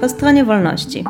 [0.00, 1.04] Po stronie wolności.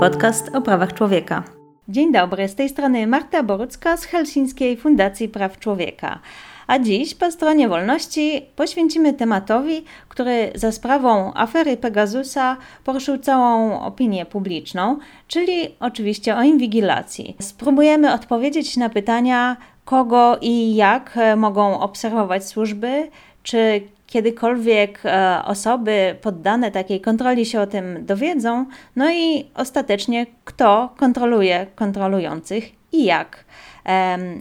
[0.00, 1.42] Podcast o prawach człowieka.
[1.88, 6.18] Dzień dobry, z tej strony Marta Borucka z Helsińskiej Fundacji Praw Człowieka.
[6.66, 14.26] A dziś po stronie wolności poświęcimy tematowi, który za sprawą afery Pegasusa poruszył całą opinię
[14.26, 14.98] publiczną,
[15.28, 17.36] czyli oczywiście o inwigilacji.
[17.40, 23.08] Spróbujemy odpowiedzieć na pytania, kogo i jak mogą obserwować służby,
[23.42, 30.94] czy kiedykolwiek e, osoby poddane takiej kontroli się o tym dowiedzą, no i ostatecznie kto
[30.96, 33.44] kontroluje kontrolujących i jak.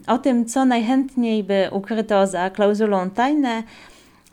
[0.08, 3.63] O tym, co najchętniej by ukryto za klauzulą tajne,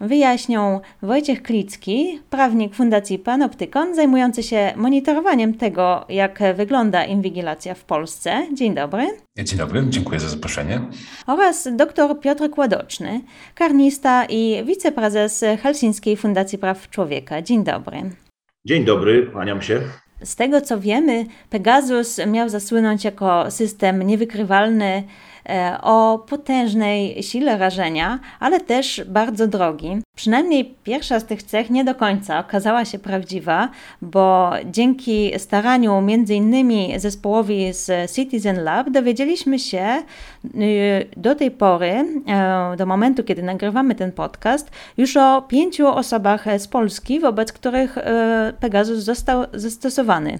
[0.02, 8.46] wyjaśnią Wojciech Klicki, prawnik Fundacji Panoptykon, zajmujący się monitorowaniem tego, jak wygląda inwigilacja w Polsce.
[8.52, 9.06] Dzień dobry.
[9.38, 10.80] Dzień dobry, dziękuję za zaproszenie.
[11.26, 13.20] Oraz dr Piotr Kładoczny,
[13.54, 17.42] karnista i wiceprezes Helsińskiej Fundacji Praw Człowieka.
[17.42, 17.96] Dzień dobry.
[18.66, 19.80] Dzień dobry, kłaniam się.
[20.24, 25.02] Z tego co wiemy, Pegasus miał zasłynąć jako system niewykrywalny
[25.82, 30.02] o potężnej sile rażenia, ale też bardzo drogi.
[30.16, 33.68] Przynajmniej pierwsza z tych cech nie do końca okazała się prawdziwa,
[34.02, 40.02] bo dzięki staraniu innymi zespołowi z Citizen Lab dowiedzieliśmy się
[40.44, 46.44] y, do tej pory, e, do momentu kiedy nagrywamy ten podcast, już o pięciu osobach
[46.58, 50.38] z Polski, wobec których e, Pegasus został zastosowany.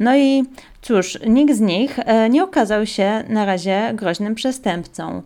[0.00, 0.44] No i
[0.82, 5.22] cóż, nikt z nich e, nie okazał się na razie groźnym przestępcą.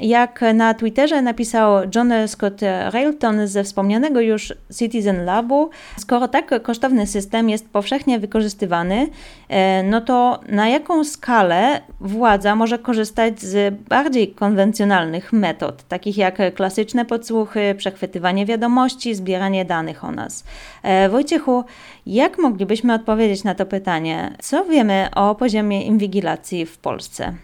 [0.00, 2.60] Jak na Twitterze napisał John Scott
[2.92, 9.08] Railton ze wspomnianego już Citizen Labu, skoro tak kosztowny system jest powszechnie wykorzystywany,
[9.48, 16.54] e, no to na jaką skalę władza może korzystać z bardziej konwencjonalnych metod, takich jak
[16.54, 20.44] klasyczne podsłuchy, przechwytywanie wiadomości, zbieranie danych o nas?
[20.82, 21.64] E, Wojciechu,
[22.06, 24.32] jak moglibyśmy odpowiedzieć na to pytanie?
[24.40, 27.34] Co wiemy o poziomie inwigilacji w Polsce?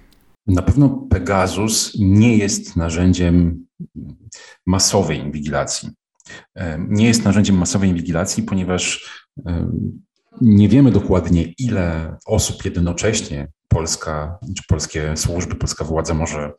[0.46, 3.66] Na pewno Pegasus nie jest narzędziem
[4.66, 5.90] masowej inwigilacji.
[6.54, 9.10] E, nie jest narzędziem masowej inwigilacji, ponieważ
[9.46, 9.70] e,
[10.40, 16.52] nie wiemy dokładnie, ile osób jednocześnie Polska, czy polskie służby, polska władza może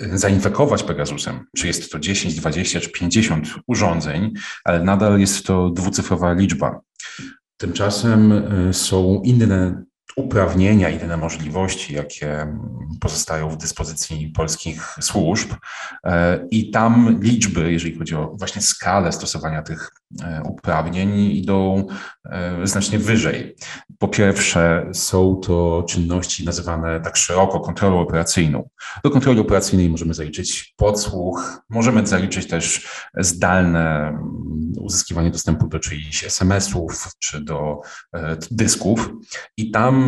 [0.00, 1.44] e, zainfekować Pegasusem.
[1.56, 4.32] Czy jest to 10, 20 czy 50 urządzeń,
[4.64, 6.80] ale nadal jest to dwucyfrowa liczba.
[7.56, 8.32] Tymczasem
[8.72, 9.84] są inne
[10.16, 12.46] uprawnienia, inne możliwości, jakie
[13.00, 15.52] pozostają w dyspozycji polskich służb.
[16.06, 19.90] E, I tam liczby, jeżeli chodzi o właśnie skalę stosowania tych
[20.22, 21.86] e, uprawnień, idą
[22.24, 23.56] e, znacznie wyżej.
[23.98, 28.68] Po pierwsze, są to czynności nazywane tak szeroko kontrolą operacyjną.
[29.04, 34.18] Do kontroli operacyjnej możemy zaliczyć podsłuch, możemy zaliczyć też zdalne
[34.80, 37.80] uzyskiwanie dostępu do czyichś SMS-ów czy do
[38.50, 39.10] dysków.
[39.56, 40.01] I tam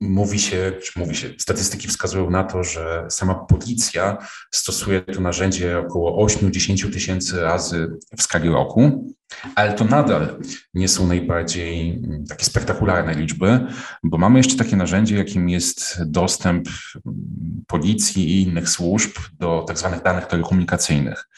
[0.00, 4.18] mówi się, czy mówi się, statystyki wskazują na to, że sama policja
[4.50, 9.14] stosuje to narzędzie około 8-10 tysięcy razy w skali roku,
[9.54, 10.38] ale to nadal
[10.74, 13.66] nie są najbardziej mm, takie spektakularne liczby,
[14.02, 16.68] bo mamy jeszcze takie narzędzie, jakim jest dostęp
[17.06, 21.28] mm, policji i innych służb do tak zwanych danych telekomunikacyjnych.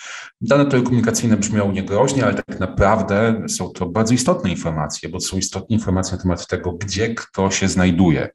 [0.41, 5.76] Dane telekomunikacyjne brzmią niegroźnie, ale tak naprawdę są to bardzo istotne informacje, bo są istotne
[5.76, 8.30] informacje na temat tego, gdzie kto się znajduje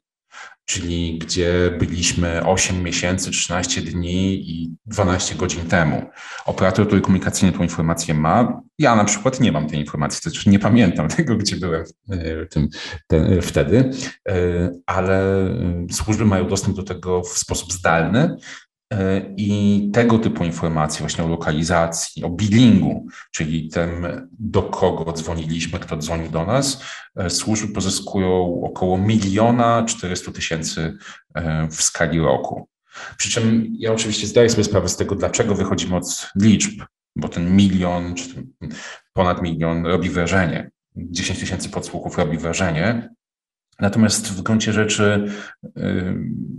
[0.68, 6.02] czyli gdzie byliśmy 8 miesięcy, 13 dni i 12 godzin temu.
[6.46, 8.62] Operator telekomunikacyjny tą informację ma.
[8.80, 12.46] Ja na przykład nie mam tej informacji, to znaczy nie pamiętam tego, gdzie byłem e,
[12.46, 12.70] tym,
[13.08, 13.92] ten, wtedy,
[14.30, 14.34] e,
[14.86, 15.24] ale
[15.92, 18.67] służby mają dostęp do tego w sposób zdalny E,
[19.38, 24.08] I tego typu informacje, właśnie o lokalizacji, o billingu, czyli tym,
[24.40, 26.84] do kogo dzwoniliśmy, kto dzwonił do nas,
[27.16, 30.98] e, służby pozyskują około miliona 400 tysięcy
[31.36, 32.68] e, w skali roku.
[33.18, 36.82] Przy czym ja oczywiście zdaję sobie sprawę z tego, dlaczego wychodzimy od liczb,
[37.16, 38.48] bo ten milion czy
[39.14, 40.72] ponad milion robi wrażenie.
[40.96, 43.10] 10 tysięcy podsłuchów robi wrażenie,
[43.80, 45.28] Natomiast w gruncie rzeczy
[45.66, 46.14] y,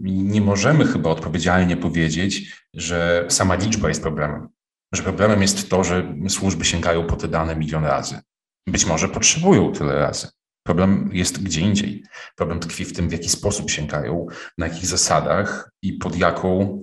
[0.05, 4.49] nie możemy chyba odpowiedzialnie powiedzieć, że sama liczba jest problemem.
[4.95, 8.19] Że problemem jest to, że służby sięgają po te dane milion razy.
[8.67, 10.29] Być może potrzebują tyle razy.
[10.67, 12.05] Problem jest gdzie indziej.
[12.37, 14.27] Problem tkwi w tym, w jaki sposób sięgają,
[14.59, 16.83] na jakich zasadach i pod jaką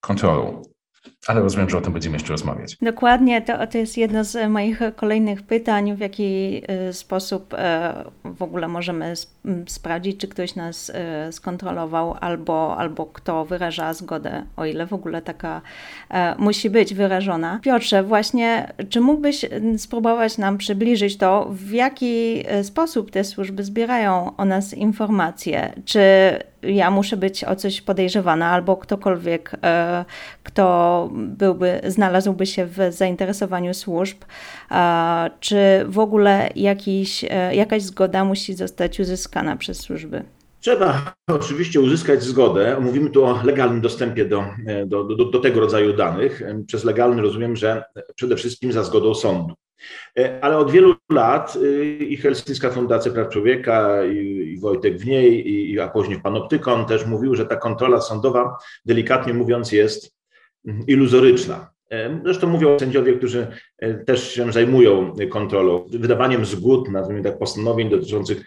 [0.00, 0.62] kontrolą.
[1.28, 2.76] Ale rozumiem, że o tym będziemy jeszcze rozmawiać.
[2.82, 7.94] Dokładnie, to, to jest jedno z moich kolejnych pytań, w jaki y, sposób e,
[8.24, 9.14] w ogóle możemy
[9.66, 15.22] sprawdzić, czy ktoś nas e, skontrolował, albo, albo kto wyraża zgodę, o ile w ogóle
[15.22, 15.60] taka
[16.10, 17.60] e, musi być wyrażona.
[17.62, 19.44] Piotrze, właśnie, czy mógłbyś
[19.76, 25.72] spróbować nam przybliżyć to, w jaki sposób te służby zbierają o nas informacje?
[25.84, 26.00] Czy
[26.62, 30.04] ja muszę być o coś podejrzewana, albo ktokolwiek, e,
[30.42, 34.18] kto byłby, znalazłby się w zainteresowaniu służb,
[35.40, 35.56] czy
[35.86, 40.22] w ogóle jakiś, e, jakaś zgoda musi zostać uzyskana przez służby?
[40.60, 42.76] Trzeba oczywiście uzyskać zgodę.
[42.80, 46.42] Mówimy tu o legalnym dostępie do, e, do, do, do tego rodzaju danych.
[46.66, 47.84] Przez legalny rozumiem, że
[48.14, 49.54] przede wszystkim za zgodą sądu.
[50.18, 55.50] E, ale od wielu lat y, i Helsińska Fundacja Praw Człowieka, i, Wojtek w niej,
[55.50, 60.16] i, a później Panoptykon też mówił, że ta kontrola sądowa, delikatnie mówiąc, jest
[60.66, 61.70] mm, iluzoryczna.
[61.90, 63.46] E, zresztą mówią sędziowie, którzy
[63.78, 68.44] e, też się zajmują kontrolą, wydawaniem zgód, nazwijmy tak, postanowień dotyczących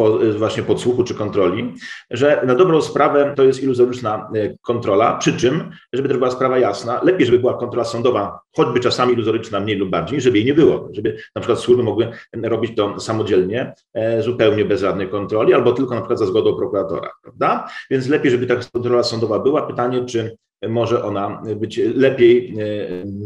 [0.00, 1.74] po, właśnie podsłuchu czy kontroli,
[2.10, 6.58] że na dobrą sprawę to jest iluzoryczna e, kontrola, przy czym, żeby to była sprawa
[6.58, 10.54] jasna, lepiej, żeby była kontrola sądowa, choćby czasami iluzoryczna mniej lub bardziej, żeby jej nie
[10.54, 12.08] było, żeby na przykład służby mogły
[12.42, 17.10] robić to samodzielnie, e, zupełnie bez żadnej kontroli, albo tylko na przykład za zgodą prokuratora,
[17.22, 17.68] prawda?
[17.90, 19.62] Więc lepiej, żeby ta kontrola sądowa była.
[19.62, 20.36] Pytanie, czy
[20.68, 22.64] może ona być lepiej, e,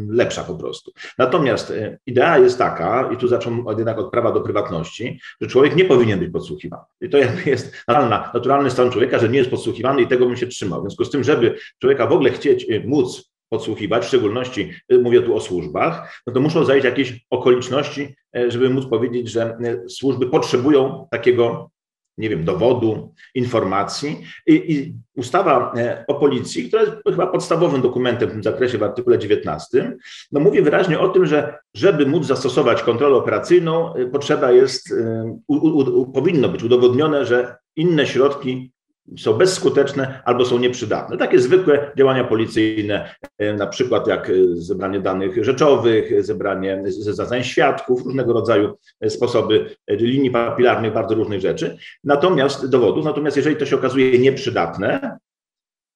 [0.08, 0.92] lepsza po prostu.
[1.18, 5.76] Natomiast e, idea jest taka, i tu zacząłem jednak od prawa do prywatności, że człowiek
[5.76, 6.82] nie powinien być podsłuchiwany.
[7.00, 10.46] I to jest naturalna, naturalny stan człowieka, że nie jest podsłuchiwany i tego bym się
[10.46, 10.80] trzymał.
[10.80, 14.72] W związku z tym, żeby człowieka w ogóle chcieć e, móc podsłuchiwać, w szczególności
[15.02, 18.14] mówię tu o służbach, no to muszą zajść jakieś okoliczności,
[18.48, 19.58] żeby móc powiedzieć, że
[19.88, 21.70] służby potrzebują takiego
[22.18, 24.24] nie wiem, dowodu, informacji.
[24.46, 28.82] I, I, ustawa e, o policji, która jest chyba podstawowym dokumentem w tym zakresie w
[28.82, 29.96] artykule 19,
[30.32, 35.38] no mówi wyraźnie o tym, że żeby móc zastosować kontrolę operacyjną, e, potrzeba jest, e,
[35.48, 38.73] u, u, u, powinno być udowodnione, że inne środki
[39.18, 41.16] są bezskuteczne albo są nieprzydatne.
[41.16, 48.04] Takie zwykłe działania policyjne, e, na przykład jak e, zebranie danych rzeczowych, zebranie zeznań świadków,
[48.04, 51.76] różnego rodzaju e, sposoby linii papilarnych, bardzo różnych rzeczy.
[52.04, 55.18] Natomiast dowodów, natomiast jeżeli to się okazuje nieprzydatne,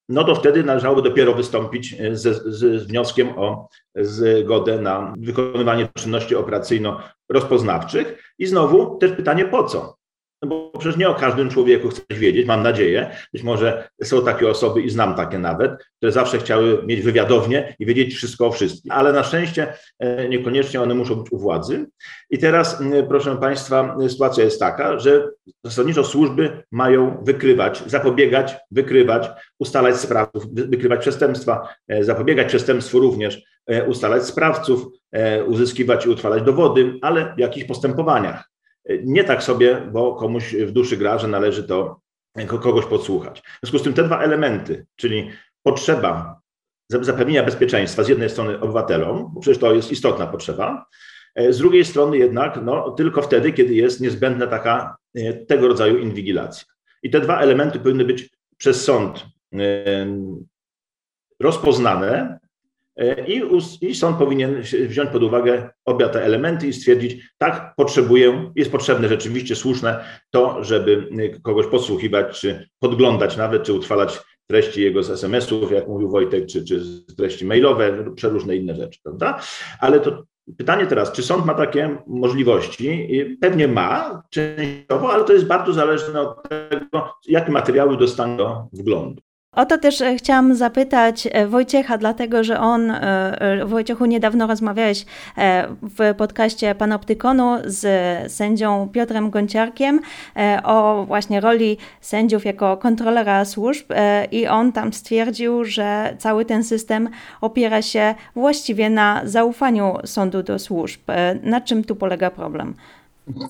[0.09, 8.19] no to wtedy należałoby dopiero wystąpić z, z wnioskiem o zgodę na wykonywanie czynności operacyjno-rozpoznawczych.
[8.39, 9.98] I znowu też pytanie po co?
[10.43, 13.11] No bo przecież nie o każdym człowieku chcesz wiedzieć, mam nadzieję.
[13.33, 17.87] Być może są takie osoby i znam takie nawet, które zawsze chciały mieć wywiadownię i
[17.87, 18.93] wiedzieć wszystko o wszystkim.
[18.93, 21.87] Ale na szczęście e, niekoniecznie one muszą być u władzy.
[22.31, 25.29] I teraz, proszę Państwa, sytuacja jest taka, że
[25.65, 33.85] zasadniczo służby mają wykrywać, zapobiegać, wykrywać, ustalać sprawców, wykrywać przestępstwa, e, zapobiegać przestępstwu również, e,
[33.85, 34.87] ustalać sprawców,
[35.47, 38.49] uzyskiwać i utrwalać dowody, ale w jakich postępowaniach.
[39.05, 42.01] Nie tak sobie, bo komuś w duszy gra, że należy to
[42.47, 43.41] kogoś podsłuchać.
[43.41, 45.31] W związku z tym te dwa elementy, czyli
[45.63, 46.41] potrzeba
[46.91, 50.87] zapewnienia bezpieczeństwa z jednej strony obywatelom, bo przecież to jest istotna potrzeba,
[51.35, 55.99] e, z drugiej strony jednak no, tylko wtedy, kiedy jest niezbędna taka e, tego rodzaju
[55.99, 56.65] inwigilacja.
[57.03, 59.27] I te dwa elementy powinny być przez sąd
[61.41, 62.39] rozpoznane
[63.27, 63.43] I,
[63.81, 69.09] I sąd powinien wziąć pod uwagę obie te elementy i stwierdzić, tak, potrzebuję, jest potrzebne
[69.09, 71.09] rzeczywiście słuszne to, żeby
[71.43, 76.65] kogoś podsłuchiwać, czy podglądać nawet, czy utrwalać treści jego z SMS-ów, jak mówił Wojtek, czy,
[76.65, 76.83] czy
[77.17, 79.41] treści mailowe, przeróżne inne rzeczy, prawda?
[79.81, 80.25] Ale to
[80.59, 83.09] pytanie teraz, czy sąd ma takie możliwości?
[83.41, 89.23] Pewnie ma, częściowo, ale to jest bardzo zależne od tego, jakie materiały dostaną do wglądu.
[89.53, 95.05] O to też e, chciałam zapytać e, Wojciecha, dlatego że on, e, Wojciechu, niedawno rozmawiałeś
[95.83, 100.01] w podcaście Panoptykonu z sędzią Piotrem Gonciarkiem
[100.65, 103.93] o właśnie roli sędziów jako kontrolera służb
[104.33, 107.09] i on tam stwierdził, że cały ten system
[107.41, 111.01] opiera się właściwie na zaufaniu sądu do służb.
[111.43, 112.75] Na czym tu polega problem?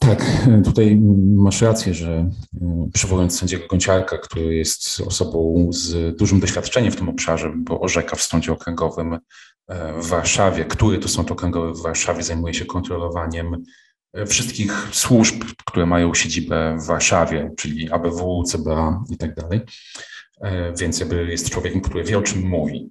[0.01, 0.25] Tak,
[0.65, 0.97] tutaj
[1.37, 2.31] masz rację, że
[2.63, 8.17] e, przywołując sędziego Gonciarka, który jest osobą z dużym doświadczeniem w tym obszarze, bo orzeka
[8.17, 9.21] w sądzie okręgowym e,
[10.01, 13.65] w Warszawie, który to sąd okręgowy w Warszawie zajmuje się kontrolowaniem
[14.13, 19.61] e, wszystkich służb, które mają siedzibę w Warszawie, czyli ABW, CBA i tak dalej.
[20.79, 22.91] Więc jakby jest człowiekiem, który wie o czym mówi.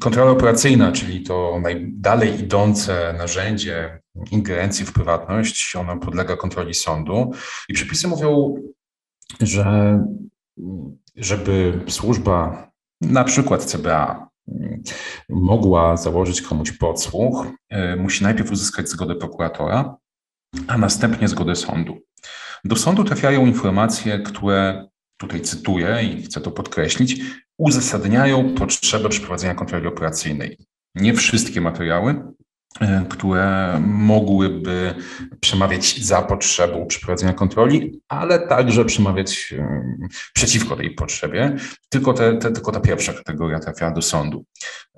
[0.00, 7.30] Kontrola operacyjna, czyli to najdalej idące narzędzie ingerencji w prywatność, ona podlega kontroli sądu.
[7.68, 8.54] I przepisy mówią,
[9.40, 9.98] że
[11.16, 14.28] żeby służba, na przykład CBA,
[15.28, 17.46] mogła założyć komuś podsłuch,
[17.98, 19.96] musi najpierw uzyskać zgodę prokuratora,
[20.66, 21.98] a następnie zgodę sądu.
[22.64, 27.20] Do sądu trafiają informacje, które tutaj cytuję i chcę to podkreślić,
[27.58, 30.58] uzasadniają potrzebę przeprowadzenia kontroli operacyjnej.
[30.94, 32.22] Nie wszystkie materiały,
[33.08, 34.94] które mogłyby
[35.40, 39.82] przemawiać za potrzebą przeprowadzenia kontroli, ale także przemawiać e,
[40.34, 41.56] przeciwko tej potrzebie.
[41.88, 44.44] Tylko, te, te, tylko ta pierwsza kategoria trafia do sądu.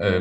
[0.01, 0.21] E,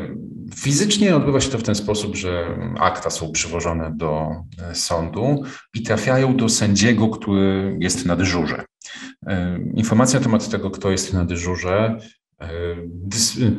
[0.54, 4.28] fizycznie odbywa się to w ten sposób, że akta są przywożone do
[4.72, 5.42] sądu
[5.74, 8.64] i trafiają do sędziego, który jest na dyżurze.
[9.74, 11.98] Informacja na temat tego, kto jest na dyżurze,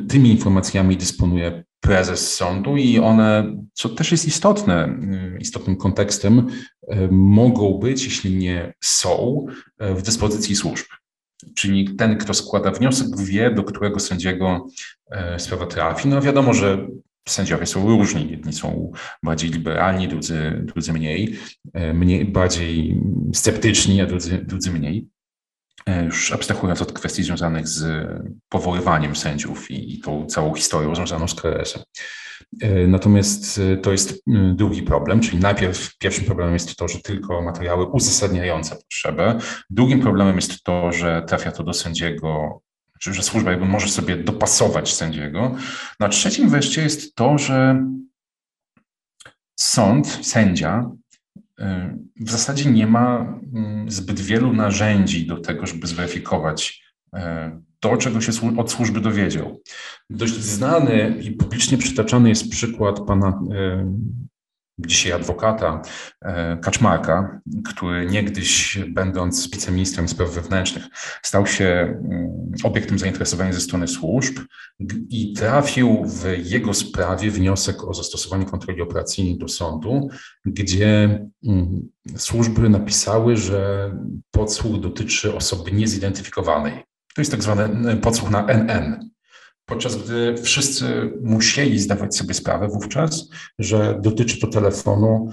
[0.08, 4.98] tymi informacjami dysponuje prezes sądu i one, co też jest istotne,
[5.40, 6.46] istotnym kontekstem,
[7.10, 9.46] mogą być, jeśli nie są,
[9.78, 10.86] w dyspozycji służb.
[11.54, 14.66] Czyli ten, kto składa wniosek, wie, do którego sędziego
[15.38, 16.08] sprawa trafi.
[16.08, 16.86] No wiadomo, że
[17.28, 18.30] sędziowie są różni.
[18.30, 21.36] Jedni są bardziej liberalni, drudzy, drudzy mniej,
[21.94, 23.00] mniej, bardziej
[23.34, 25.08] sceptyczni, a drudzy, drudzy mniej.
[25.86, 28.08] E, już abstrahując od kwestii związanych z
[28.48, 31.82] powoływaniem sędziów i, tą całą historią związaną z KRS-em.
[32.60, 34.22] E, natomiast e, to jest
[34.54, 39.38] drugi problem, czyli najpierw pierwszym problemem jest to, że tylko materiały uzasadniające potrzebę.
[39.70, 42.60] Drugim problemem jest to, że trafia to do sędziego,
[43.00, 45.56] czy że służba jakby może sobie dopasować sędziego.
[46.00, 47.86] No a trzecim wreszcie jest to, że
[49.56, 50.90] sąd, sędzia
[52.20, 56.82] w zasadzie nie ma mm, zbyt wielu narzędzi do tego, żeby zweryfikować
[57.14, 59.60] e, to, czego się od służby dowiedział.
[60.10, 63.92] Dość znany i publicznie przytaczany jest przykład pana e,
[64.78, 65.82] dzisiaj adwokata
[66.22, 70.84] e, Kaczmarka, który niegdyś, będąc wiceministrem spraw wewnętrznych,
[71.22, 74.38] stał się mm, obiektem zainteresowania ze strony służb
[75.10, 80.08] i trafił w jego sprawie wniosek o zastosowanie kontroli operacyjnej do sądu,
[80.44, 83.92] gdzie mm, służby napisały, że
[84.30, 86.84] podsłuch dotyczy osoby niezidentyfikowanej.
[87.14, 89.11] To jest tak zwany podsłuch na NN
[89.64, 93.28] podczas gdy wszyscy musieli zdawać sobie sprawę wówczas,
[93.58, 95.30] że dotyczy to telefonu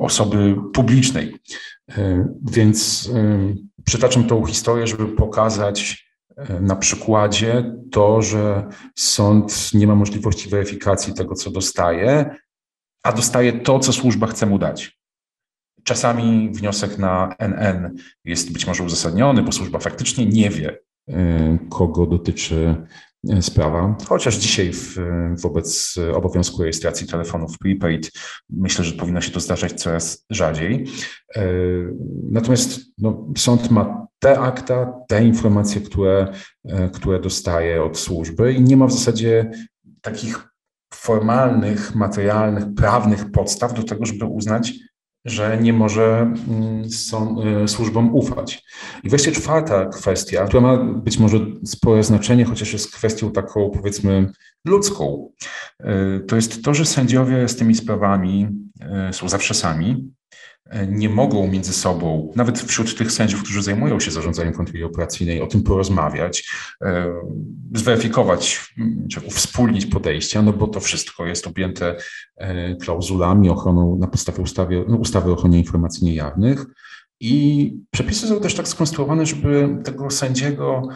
[0.00, 1.36] osoby publicznej.
[2.52, 3.10] Więc
[3.84, 6.12] przytaczam tą historię, żeby pokazać
[6.60, 12.36] na przykładzie to, że sąd nie ma możliwości weryfikacji tego, co dostaje,
[13.02, 14.98] a dostaje to, co służba chce mu dać.
[15.84, 20.78] Czasami wniosek na NN jest być może uzasadniony, bo służba faktycznie nie wie,
[21.70, 22.86] kogo dotyczy
[23.40, 24.96] sprawa, chociaż dzisiaj w,
[25.42, 28.10] wobec obowiązku rejestracji telefonów prepaid
[28.50, 30.86] myślę, że powinno się to zdarzać coraz rzadziej.
[31.36, 31.42] E,
[32.30, 36.32] natomiast no, sąd ma te akta, te informacje, które,
[36.64, 39.50] e, które dostaje od służby i nie ma w zasadzie
[40.00, 40.48] takich
[40.94, 44.72] formalnych, materialnych, prawnych podstaw do tego, żeby uznać,
[45.24, 48.64] że nie może mm, są, e, służbom ufać.
[49.04, 54.32] I wreszcie czwarta kwestia, która ma być może spore znaczenie, chociaż jest kwestią taką powiedzmy
[54.64, 55.32] ludzką,
[55.80, 58.48] e, to jest to, że sędziowie z tymi sprawami
[58.80, 60.12] e, są zawsze sami
[60.88, 65.46] nie mogą między sobą, nawet wśród tych sędziów, którzy zajmują się zarządzaniem kontroli operacyjnej, o
[65.46, 66.50] tym porozmawiać,
[66.82, 67.14] e,
[67.74, 68.74] zweryfikować
[69.10, 71.96] czy uwspólnić podejścia, no bo to wszystko jest objęte
[72.36, 76.66] e, klauzulami ochroną na podstawie ustawy, no, ustawy o ochronie informacji niejawnych.
[77.20, 80.88] I przepisy są też tak skonstruowane, żeby tego sędziego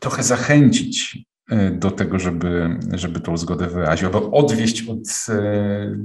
[0.00, 1.29] trochę zachęcić E,
[1.72, 5.96] do tego, żeby, żeby tą zgodę wyraził, albo odwieść od e,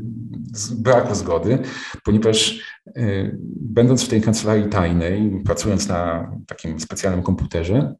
[0.71, 1.59] braku zgody,
[2.03, 7.95] ponieważ e, będąc w tej kancelarii tajnej, pracując na takim specjalnym komputerze,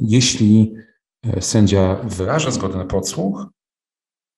[0.00, 0.74] jeśli
[1.40, 3.46] sędzia wyraża zgodę na podsłuch,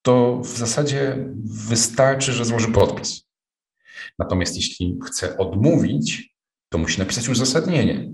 [0.03, 1.29] to w zasadzie
[1.69, 3.27] wystarczy, że złoży podpis.
[4.19, 6.32] Natomiast jeśli chce odmówić,
[6.73, 8.13] to musi napisać uzasadnienie.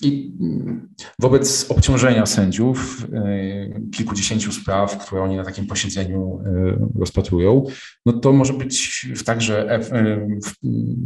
[0.00, 7.64] I mm, wobec obciążenia sędziów, e, kilkudziesięciu spraw, które oni na takim posiedzeniu e, rozpatrują,
[8.06, 9.80] no to może być także e,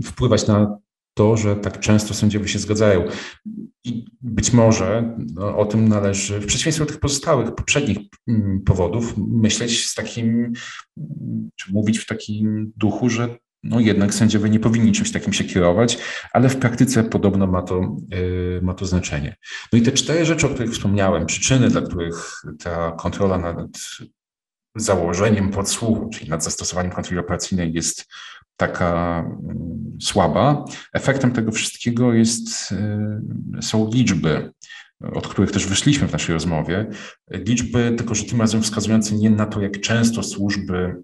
[0.04, 0.78] wpływać na
[1.14, 3.04] to, że tak często sędziowie się zgadzają.
[3.84, 7.98] I być może no, o tym należy, w przeciwieństwie do tych pozostałych, poprzednich
[8.28, 10.52] mm, powodów, myśleć z takim,
[11.56, 13.36] czy mówić w takim duchu, że
[13.68, 15.98] no jednak sędziowie nie powinni czymś takim się kierować,
[16.32, 19.36] ale w praktyce podobno ma to, yy, ma to znaczenie.
[19.72, 23.68] No i te cztery rzeczy, o których wspomniałem, przyczyny, dla których ta kontrola nad
[24.76, 28.06] założeniem podsłuchu, czyli nad zastosowaniem kontroli operacyjnej jest
[28.56, 29.54] taka yy,
[30.00, 32.70] słaba, efektem tego wszystkiego jest,
[33.52, 34.52] yy, są liczby.
[35.14, 36.86] od których też wyszliśmy w naszej rozmowie,
[37.30, 40.96] liczby, tylko że tym razem wskazujące nie na to, jak często służby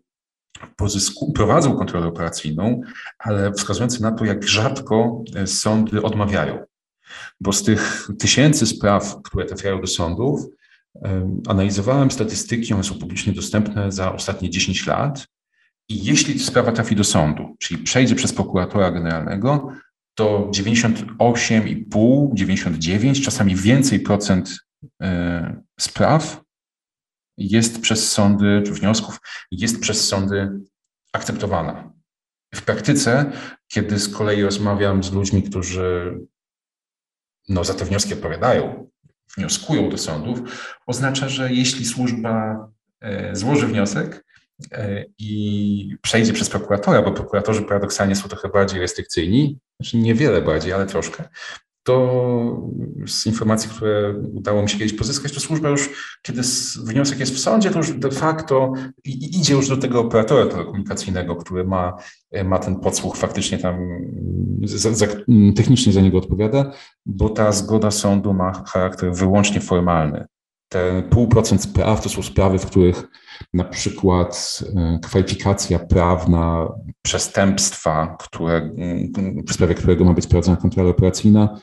[0.77, 2.81] pozysku, prowadzą kontrolę operacyjną,
[3.19, 6.65] ale wskazujące na to, jak rzadko sądy odmawiają.
[7.41, 10.41] Bo z tych tysięcy spraw, które trafiają do sądów,
[11.49, 15.27] analizowałem statystyki, one są publicznie dostępne za ostatnie 10 lat.
[15.89, 19.69] I jeśli sprawa trafi do sądu, czyli przejdzie przez prokuratora generalnego,
[20.15, 24.59] to 98,5, 99, czasami więcej procent
[25.03, 26.43] e, spraw
[27.51, 29.19] jest przez sądy, czy wniosków,
[29.51, 30.51] jest przez sądy
[31.13, 31.93] akceptowana.
[32.55, 33.33] W praktyce,
[33.69, 36.19] kiedy z kolei rozmawiam z ludźmi, którzy
[37.49, 38.91] no, za te wnioski odpowiadają,
[39.37, 40.41] wnioskują do sądów,
[40.87, 42.67] oznacza, że jeśli służba
[43.01, 44.25] e, złoży wniosek
[44.73, 50.73] e, i przejdzie przez prokuratora, bo prokuratorzy paradoksalnie są trochę bardziej restrykcyjni, znaczy niewiele bardziej,
[50.73, 51.29] ale troszkę,
[51.83, 52.71] to
[53.07, 55.91] z informacji, które udało mi się kiedyś pozyskać, to służba już,
[56.23, 56.43] kiedy
[56.85, 58.73] wniosek jest w sądzie, to już de facto
[59.05, 61.97] idzie już do tego operatora telekomunikacyjnego, który ma,
[62.45, 63.77] ma ten podsłuch faktycznie tam
[64.65, 65.07] za, za,
[65.57, 66.73] technicznie za niego odpowiada,
[67.07, 70.27] bo ta zgoda sądu ma charakter wyłącznie formalny.
[70.69, 73.09] Te pół procent spraw to są sprawy, w których
[73.55, 76.69] na przykład e, kwalifikacja prawna
[77.03, 78.71] przestępstwa, które,
[79.49, 81.61] w sprawie którego ma być prowadzona kontrola operacyjna,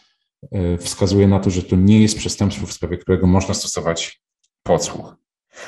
[0.80, 4.22] wskazuje na to, że to nie jest przestępstwo, w sprawie którego można stosować
[4.64, 5.16] podsłuch.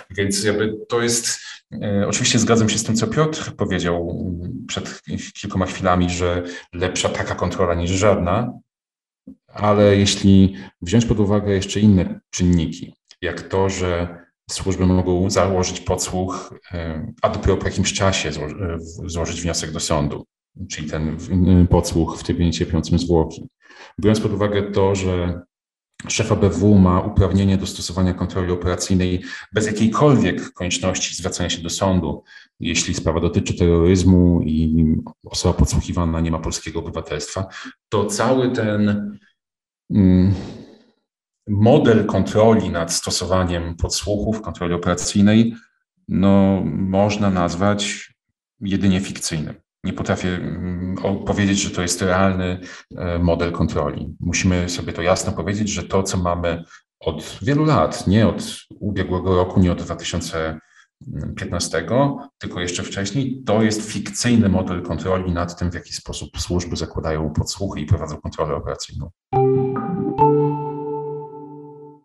[0.10, 1.40] Więc jakby to jest,
[1.84, 4.26] e, oczywiście zgadzam się z tym, co Piotr powiedział
[4.68, 5.02] przed
[5.42, 8.54] kilkoma chwilami, że lepsza taka kontrola niż żadna,
[9.48, 14.18] ale jeśli wziąć pod uwagę jeszcze inne czynniki, jak to, że
[14.52, 18.32] służby mogą założyć podsłuch, e, a dopiero po jakimś czasie
[19.06, 20.26] złożyć wniosek do sądu,
[20.70, 21.18] czyli ten
[21.70, 23.48] podsłuch w trybie niecierpiącym zwłoki.
[24.00, 25.42] Biorąc pod uwagę to, że
[26.08, 32.24] szef ABW ma uprawnienie do stosowania kontroli operacyjnej bez jakiejkolwiek konieczności zwracania się do sądu,
[32.60, 34.86] jeśli sprawa dotyczy terroryzmu i
[35.26, 37.46] osoba podsłuchiwana nie ma polskiego obywatelstwa,
[37.90, 39.12] to cały ten
[39.90, 40.34] mm,
[41.48, 45.56] model kontroli nad stosowaniem podsłuchów, kontroli operacyjnej,
[46.08, 48.14] no, można nazwać
[48.60, 50.96] jedynie fikcyjnym nie potrafię mm,
[51.26, 52.60] powiedzieć, że to jest realny
[52.98, 54.16] e, model kontroli.
[54.20, 56.64] Musimy sobie to jasno powiedzieć, że to, co mamy
[57.00, 58.44] od wielu lat, nie od
[58.80, 61.86] ubiegłego roku, nie od 2015,
[62.38, 67.34] tylko jeszcze wcześniej, to jest fikcyjny model kontroli nad tym, w jaki sposób służby zakładają
[67.34, 69.10] podsłuchy i prowadzą kontrolę operacyjną.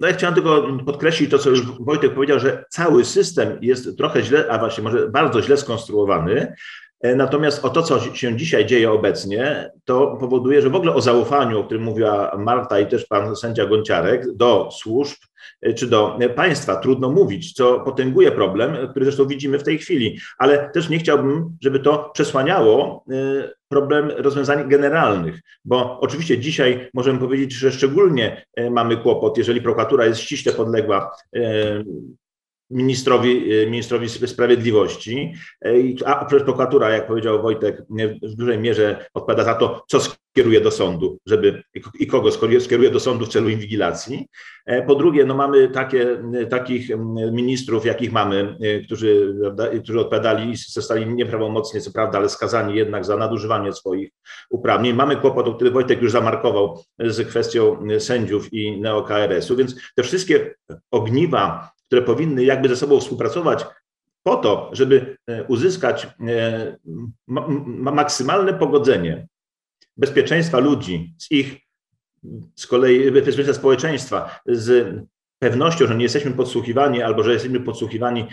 [0.01, 4.23] No ja chciałem tylko podkreślić to, co już Wojtek powiedział, że cały system jest trochę
[4.23, 6.55] źle, a właśnie może bardzo źle skonstruowany,
[7.03, 11.61] natomiast o to, co się dzisiaj dzieje obecnie, to powoduje, że w ogóle o zaufaniu,
[11.61, 15.17] o którym mówiła Marta i też pan sędzia Gonciarek, do służb
[15.63, 20.19] e, czy do państwa trudno mówić, co potęguje problem, który zresztą widzimy w tej chwili.
[20.39, 27.19] Ale też nie chciałbym, żeby to przesłaniało e, problem rozwiązań generalnych, bo oczywiście dzisiaj możemy
[27.19, 31.11] powiedzieć, że szczególnie mamy kłopot, jeżeli prokuratura jest ściśle podległa
[32.71, 35.33] ministrowi, e, ministrowi Sprawiedliwości,
[35.65, 35.71] e,
[36.07, 37.83] a przecież prokuratura, jak powiedział Wojtek,
[38.23, 41.63] w dużej mierze odpowiada za to, co skieruje do sądu, żeby
[42.01, 44.27] i kogo skieruje do sądu w celu inwigilacji.
[44.67, 46.89] E, po drugie, no mamy takie, takich
[47.33, 49.35] ministrów, jakich mamy, którzy,
[49.83, 54.11] którzy odpowiadali i zostali nieprawomocnie, co prawda, ale skazani jednak za nadużywanie swoich
[54.51, 54.97] uprawnień.
[54.97, 60.55] Mamy kłopot, o który Wojtek już zamarkował z kwestią sędziów i neo-KRS-u, więc te wszystkie
[60.91, 63.65] ogniwa które powinny jakby ze sobą współpracować
[64.23, 66.77] po to, żeby e, uzyskać e,
[67.69, 69.27] maksymalne pogodzenie
[69.97, 71.57] bezpieczeństwa ludzi z ich,
[72.57, 74.95] z kolei bezpieczeństwa społeczeństwa, z
[75.39, 78.27] pewnością, że nie jesteśmy podsłuchiwani albo że jesteśmy podsłuchiwani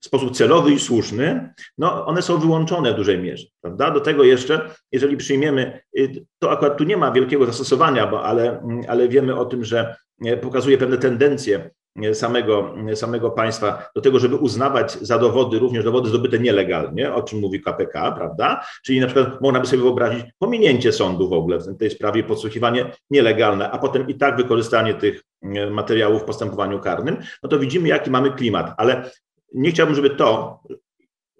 [0.00, 3.90] w sposób celowy i słuszny, no one są wyłączone w dużej mierze, prawda?
[3.90, 8.62] Do tego jeszcze, jeżeli przyjmiemy, y, to akurat tu nie ma wielkiego zastosowania, bo, ale,
[8.88, 11.70] ale wiemy o tym, że e, pokazuje pewne tendencje
[12.12, 17.40] samego, samego państwa do tego, żeby uznawać za dowody również dowody zdobyte nielegalnie, o czym
[17.40, 18.64] mówi KPK, prawda?
[18.84, 22.92] Czyli na przykład można by sobie wyobrazić pominięcie sądu w ogóle w tej sprawie, podsłuchiwanie
[23.10, 27.88] nielegalne, a potem i tak wykorzystanie tych e, materiałów w postępowaniu karnym, no to widzimy,
[27.88, 28.74] jaki mamy klimat.
[28.76, 29.10] Ale
[29.54, 30.60] nie chciałbym, żeby to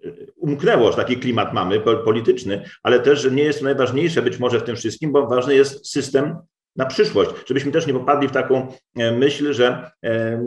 [0.05, 4.59] e, umknęło, że taki klimat mamy polityczny, ale też, nie jest to najważniejsze być może
[4.59, 6.37] w tym wszystkim, bo ważny jest system
[6.75, 10.43] na przyszłość, żebyśmy też nie popadli w taką e, myśl, że e,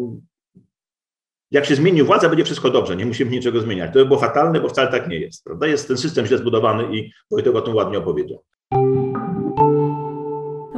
[1.50, 3.92] jak się zmieni władza, będzie wszystko dobrze, nie musimy niczego zmieniać.
[3.92, 5.44] To by było fatalne, bo wcale tak nie jest.
[5.44, 5.66] Prawda?
[5.66, 8.44] Jest ten system źle zbudowany i Wojtek o tym ładnie opowiedział.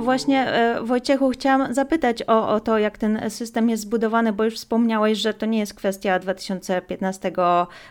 [0.06, 4.54] Właśnie e, Wojciechu chciałam zapytać o, o to, jak ten system jest zbudowany, bo już
[4.54, 7.32] wspomniałeś, że to nie jest kwestia 2015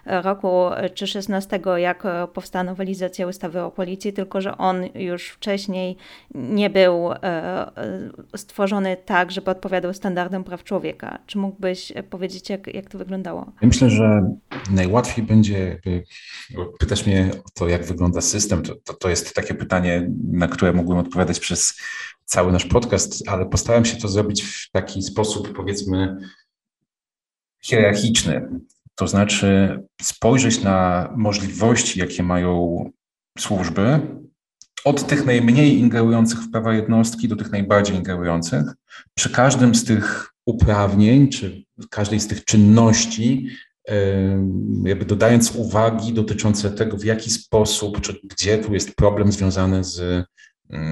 [0.06, 5.98] roku czy 2016, jak powstała nowelizacja ustawy o policji, tylko że on już wcześniej
[6.36, 7.10] nie był
[8.36, 11.20] stworzony tak, żeby odpowiadał standardom praw człowieka.
[11.26, 13.52] Czy mógłbyś powiedzieć, jak, jak to wyglądało?
[13.62, 14.36] myślę, że
[14.72, 15.80] najłatwiej będzie,
[16.80, 20.74] pytasz mnie o to, jak wygląda system, to, to, to jest takie pytanie, na które
[20.74, 21.80] mógłbym odpowiadać przez
[22.26, 26.18] cały nasz podcast, ale postaram się to zrobić w taki sposób, powiedzmy,
[27.64, 28.50] hierarchiczny.
[28.96, 32.86] To znaczy spojrzeć na możliwości, jakie mają
[33.38, 34.00] służby,
[34.86, 38.64] od tych najmniej ingerujących w prawa jednostki do tych najbardziej ingerujących.
[39.14, 43.50] Przy każdym z tych uprawnień, czy każdej z tych czynności,
[44.84, 50.26] jakby dodając uwagi dotyczące tego, w jaki sposób, czy gdzie tu jest problem związany z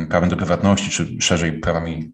[0.10, 2.14] prawem do prywatności, czy szerzej prawami,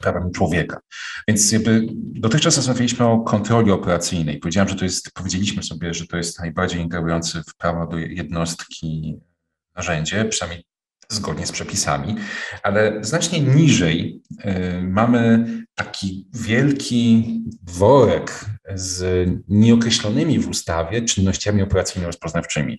[0.00, 0.80] prawami człowieka.
[1.28, 4.38] Więc jakby dotychczas rozmawialiśmy o kontroli operacyjnej.
[4.38, 9.18] Powiedziałem, że to jest, powiedzieliśmy sobie, że to jest najbardziej ingerujący w prawo do jednostki
[9.76, 10.64] narzędzie, przynajmniej
[11.10, 12.16] zgodnie z przepisami,
[12.62, 17.24] ale znacznie niżej y, mamy taki wielki
[17.62, 22.76] worek z nieokreślonymi w ustawie czynnościami operacyjno-rozpoznawczymi.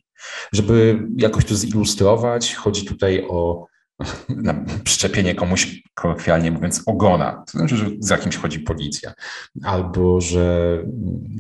[0.54, 3.66] Żeby jakoś to zilustrować, chodzi tutaj o
[4.30, 7.44] na przyczepienie komuś, kolokwialnie mówiąc, ogona.
[7.52, 9.14] To znaczy, że za kimś chodzi policja.
[9.64, 10.78] Albo, że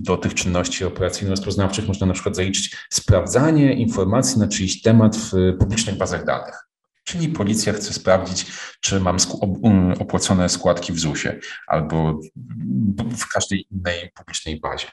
[0.03, 5.97] do tych czynności operacyjno-rozpoznawczych można na przykład zaliczyć sprawdzanie informacji na czyjś temat w publicznych
[5.97, 6.68] bazach danych.
[7.09, 8.45] Czyli policja chce sprawdzić,
[8.81, 12.19] czy mam um, opłacone składki w ZUS-ie albo
[13.17, 14.87] w każdej innej publicznej bazie.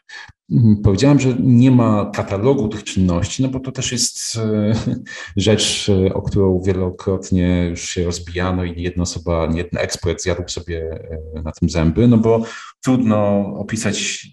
[0.52, 4.72] Mhm, powiedziałem, że nie ma katalogu tych czynności, no bo to też jest e,
[5.36, 10.22] rzecz, e, o którą wielokrotnie już się rozbijano i nie jedna osoba, nie jeden ekspert
[10.22, 11.00] zjadł sobie
[11.36, 12.44] e, na tym zęby, no bo
[12.84, 14.26] trudno opisać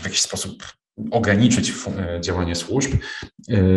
[0.00, 0.62] w jakiś sposób
[1.10, 1.72] ograniczyć
[2.20, 2.92] działanie służb.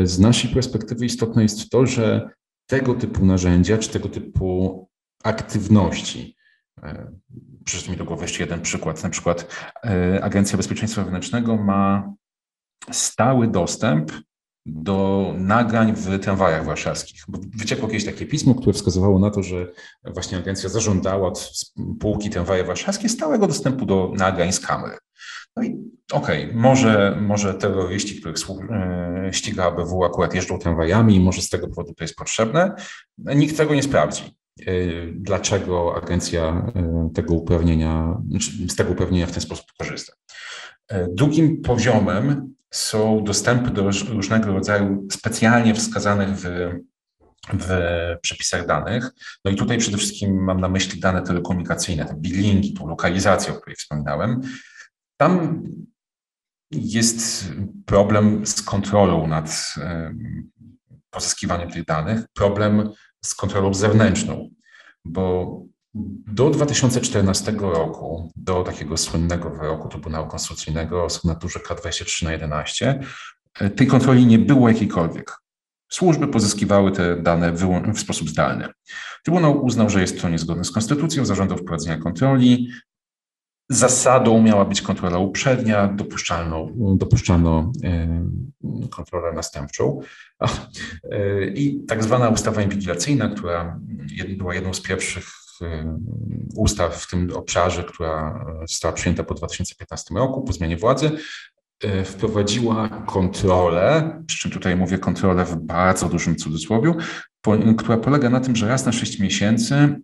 [0.04, 2.30] Z naszej perspektywy istotne jest to, że
[2.68, 4.90] tego typu narzędzia, czy tego typu
[5.24, 6.36] aktywności.
[6.84, 7.12] E,
[7.66, 9.04] przyszedł mi do głowy jeszcze jeden przykład.
[9.04, 9.48] Na przykład
[9.84, 12.14] e, Agencja Bezpieczeństwa Wewnętrznego ma
[12.92, 14.12] stały dostęp
[14.66, 17.24] do nagrań w tramwajach warszawskich.
[17.58, 19.72] Wyciekło jakieś takie pismo, które wskazywało na to, że
[20.04, 24.98] właśnie agencja zażądała od spółki tramwaje warszawskie stałego dostępu do nagrań z kamer.
[25.56, 25.78] No i
[26.12, 28.38] okej, okay, może, może terroryści, których
[28.72, 32.76] e, ściga ABW akurat jeżdżą tramwajami i może z tego powodu to jest potrzebne.
[33.18, 34.24] Nikt tego nie sprawdzi.
[34.62, 34.72] E,
[35.14, 40.14] dlaczego agencja e, tego uprawnienia, znaczy z tego uprawnienia w ten sposób korzysta?
[41.10, 46.72] Drugim poziomem są dostępy do różnego rodzaju specjalnie wskazanych w,
[47.54, 47.70] w
[48.22, 49.12] przepisach danych.
[49.46, 53.56] No i tutaj przede wszystkim mam na myśli dane telekomunikacyjne, te billingi, tą lokalizację, o
[53.56, 54.42] której wspominałem.
[55.18, 55.64] Tam
[56.72, 57.52] jest
[57.86, 59.76] problem z kontrolą nad
[61.10, 62.90] pozyskiwaniem tych danych, problem
[63.26, 64.50] z kontrolą zewnętrzną,
[65.06, 65.56] bo
[66.28, 73.00] do 2014 roku, do takiego słynnego wyroku Trybunału Konstytucyjnego o sygnaturze K23 na 11,
[73.76, 75.38] tej kontroli nie było jakiejkolwiek.
[75.92, 77.52] Służby pozyskiwały te dane
[77.94, 78.68] w sposób zdalny.
[79.24, 82.72] Trybunał uznał, że jest to niezgodne z konstytucją, zażądał wprowadzenia kontroli,
[83.70, 88.26] Zasadą miała być kontrola uprzednia, dopuszczalną, dopuszczano e,
[88.90, 90.00] kontrolę następczą.
[91.12, 93.80] E, I tak zwana ustawa inwigilacyjna, która
[94.38, 95.28] była jedną z pierwszych
[95.62, 95.98] e,
[96.56, 101.12] ustaw w tym obszarze, która została przyjęta po 2015 roku, po zmianie władzy,
[102.06, 106.96] wprowadziła kontrolę, przy czym tutaj mówię kontrolę w bardzo dużym cudzysłowiu,
[107.78, 109.96] która polega na tym, że raz na 6 miesięcy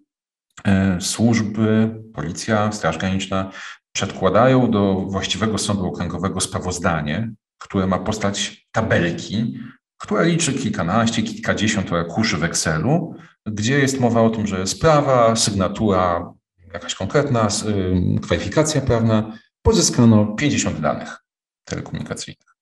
[1.00, 3.52] służby, policja, Straż Graniczna
[3.96, 9.60] przedkładają do właściwego sądu okręgowego sprawozdanie, które ma postać tabelki,
[9.98, 16.34] która liczy kilkanaście, kilkadziesiąt arkuszy w Excelu, gdzie jest mowa o tym, że sprawa, sygnatura,
[16.74, 21.18] jakaś konkretna y, kwalifikacja prawna, pozyskano 50 danych
[21.66, 22.56] telekomunikacyjnych.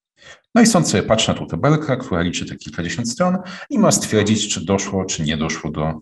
[0.56, 3.38] No i sąd sobie patrzy na tą tabelkę, która liczy te kilkadziesiąt stron
[3.69, 5.99] i ma stwierdzić, czy doszło, czy nie doszło do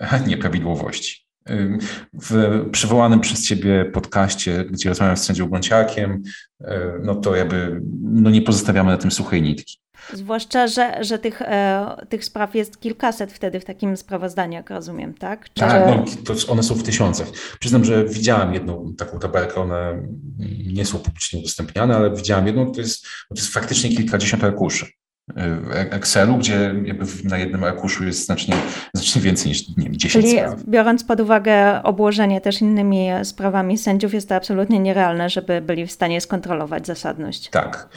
[0.26, 1.29] nieprawidłowości.
[2.22, 6.22] W przywołanym przez Ciebie podcaście, gdzie rozmawiam z sędzią Bąciakiem,
[6.60, 9.80] e, no to jakby no nie pozostawiamy na tym suchej nitki.
[10.12, 15.14] Zwłaszcza, że, że tych, e, tych spraw jest kilkaset wtedy w takim sprawozdaniu, jak rozumiem,
[15.14, 15.44] tak?
[15.44, 17.26] Czy tak, no, to one są w tysiącach.
[17.60, 20.02] Przyznam, że widziałem jedną taką tabelkę, one
[20.66, 24.86] nie są publicznie udostępniane, ale widziałem jedną, to jest, to jest faktycznie kilkadziesiąt arkuszy.
[25.74, 26.74] Excelu, gdzie
[27.24, 28.54] na jednym arkuszu jest znacznie,
[28.94, 30.64] znacznie więcej niż nie wiem, 10 Czyli spraw.
[30.64, 35.92] biorąc pod uwagę obłożenie też innymi sprawami sędziów, jest to absolutnie nierealne, żeby byli w
[35.92, 37.50] stanie skontrolować zasadność.
[37.50, 37.88] Tak.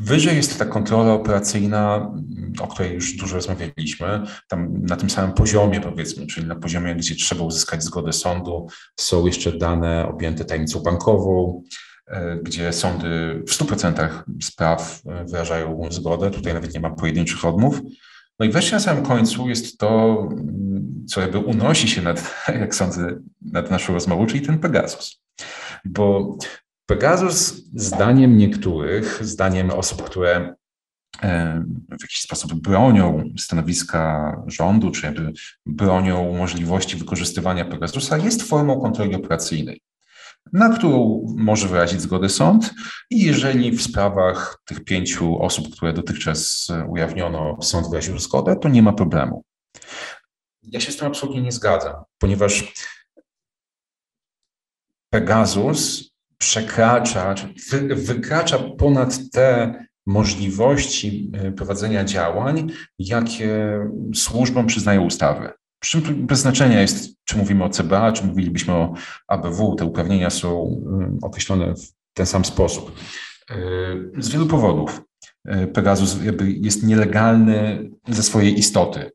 [0.00, 2.12] Wyżej jest ta kontrola operacyjna,
[2.60, 7.14] o której już dużo rozmawialiśmy, tam na tym samym poziomie powiedzmy, czyli na poziomie, gdzie
[7.14, 11.87] trzeba uzyskać zgodę sądu, są jeszcze dane objęte tajemnicą bankową, e,
[12.42, 14.08] gdzie sądy w 100%
[14.42, 17.80] spraw e, wyrażają zgodę, tutaj nawet nie ma pojedynczych odmów.
[18.38, 22.74] No i wreszcie na samym końcu jest to, mm, co jakby unosi się nad, jak
[22.74, 23.18] sądzę,
[23.52, 25.20] nad naszą rozmową, czyli ten Pegasus.
[25.84, 26.36] Bo
[26.86, 30.54] Pegasus, zdaniem niektórych, zdaniem osób, które
[31.22, 31.64] e,
[31.98, 35.32] w jakiś sposób bronią stanowiska rządu, czy jakby
[35.66, 39.80] bronią możliwości wykorzystywania Pegasusa, jest formą kontroli operacyjnej,
[40.52, 42.74] na którą może wyrazić zgodę sąd
[43.10, 48.82] i jeżeli w sprawach tych pięciu osób, które dotychczas ujawniono, sąd wyraził zgodę, to nie
[48.82, 49.44] ma problemu.
[50.62, 52.72] Ja się z tym absolutnie nie zgadzam, ponieważ
[55.10, 57.34] Pegasus przekracza,
[57.70, 59.74] wy, wykracza ponad te
[60.06, 63.80] możliwości e, prowadzenia działań, jakie
[64.14, 65.50] służbom przyznają ustawy.
[65.80, 68.94] Czym bez znaczenia jest, czy mówimy o CBA, czy mówilibyśmy o
[69.26, 72.92] ABW, te uprawnienia są e, określone w ten sam sposób.
[73.50, 73.54] E,
[74.18, 75.02] z wielu powodów.
[75.72, 79.10] Pegasus jest nielegalny ze swojej istoty.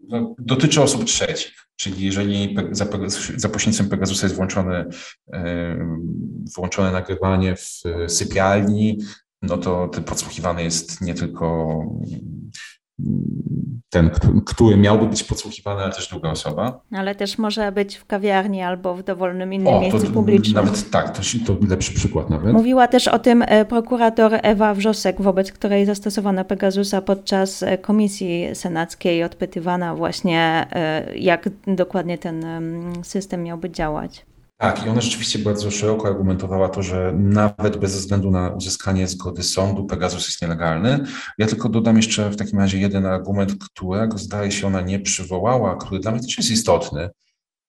[0.00, 1.52] No, dotyczy osób trzecich.
[1.76, 2.86] Czyli jeżeli za,
[3.36, 4.86] za pośrednictwem Pegasusa jest włączone,
[6.56, 8.98] włączone nagrywanie w sypialni,
[9.42, 11.78] no to podsłuchiwany jest nie tylko
[13.90, 14.10] ten,
[14.46, 16.80] który miałby być podsłuchiwany, ale też druga osoba.
[16.92, 20.64] Ale też może być w kawiarni albo w dowolnym innym o, miejscu publicznym.
[20.64, 22.52] Nawet tak, to, to lepszy przykład nawet.
[22.52, 28.48] Mówiła też o tym e, prokurator Ewa Wrzosek, wobec której zastosowano Pegasusa podczas e, komisji
[28.54, 32.44] senackiej, odpytywana właśnie, e, jak dokładnie ten
[33.02, 34.26] system miałby działać.
[34.60, 39.42] Tak, i ona rzeczywiście bardzo szeroko argumentowała to, że nawet bez względu na uzyskanie zgody
[39.42, 41.04] sądu Pegasus jest nielegalny.
[41.38, 45.76] Ja tylko dodam jeszcze w takim razie jeden argument, którego zdaje się ona nie przywołała,
[45.76, 47.10] który dla mnie też jest istotny.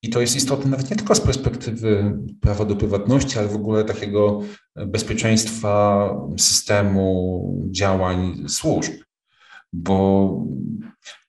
[0.04, 3.84] I to jest istotne nawet nie tylko z perspektywy prawa do prywatności, ale w ogóle
[3.84, 4.42] takiego
[4.76, 8.94] bezpieczeństwa systemu działań służb
[9.74, 10.30] bo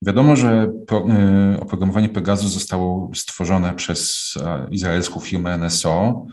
[0.02, 0.72] wiadomo, że
[1.54, 4.34] y, oprogramowanie Pegasus zostało stworzone przez
[4.70, 6.26] izraelską firmę NSO.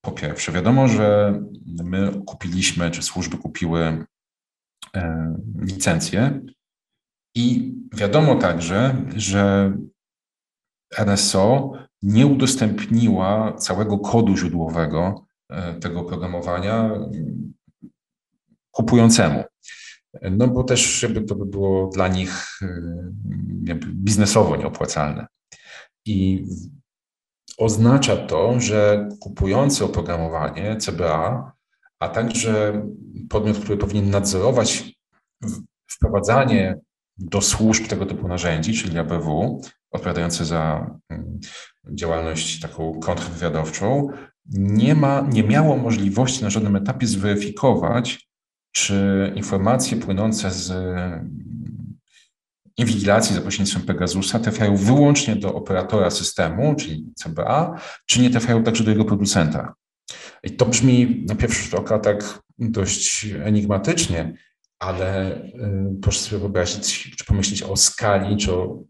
[0.00, 1.40] Po pierwsze, wiadomo, że
[1.84, 4.06] my kupiliśmy, czy służby kupiły
[4.94, 6.40] e, licencję
[7.34, 9.72] i wiadomo także, że
[11.06, 11.72] NSO
[12.02, 16.90] nie udostępniła całego kodu źródłowego e, tego oprogramowania
[18.70, 19.44] kupującemu.
[20.30, 25.26] No bo też żeby to by było dla nich y, biznesowo nieopłacalne.
[26.06, 26.44] I
[27.58, 31.52] oznacza to, że kupujący oprogramowanie CBA,
[31.98, 32.82] a także
[33.28, 34.94] podmiot, który powinien nadzorować
[35.90, 36.78] wprowadzanie
[37.18, 41.40] do służb tego typu narzędzi, czyli ABW, odpowiadające za mm,
[41.92, 44.08] działalność taką kontrwywiadowczą,
[44.54, 48.28] nie, ma, nie miało możliwości na żadnym etapie zweryfikować,
[48.72, 51.42] czy informacje płynące z mm,
[52.76, 58.84] inwigilacji za pośrednictwem Pegasusa trafiają wyłącznie do operatora systemu, czyli CBA, czy nie trafiają także
[58.84, 59.74] do jego producenta.
[60.42, 64.34] I to brzmi na pierwszy rzut oka tak dość enigmatycznie,
[64.78, 65.50] ale y,
[66.02, 68.82] proszę sobie wyobrazić, czy pomyśleć o skali, czy o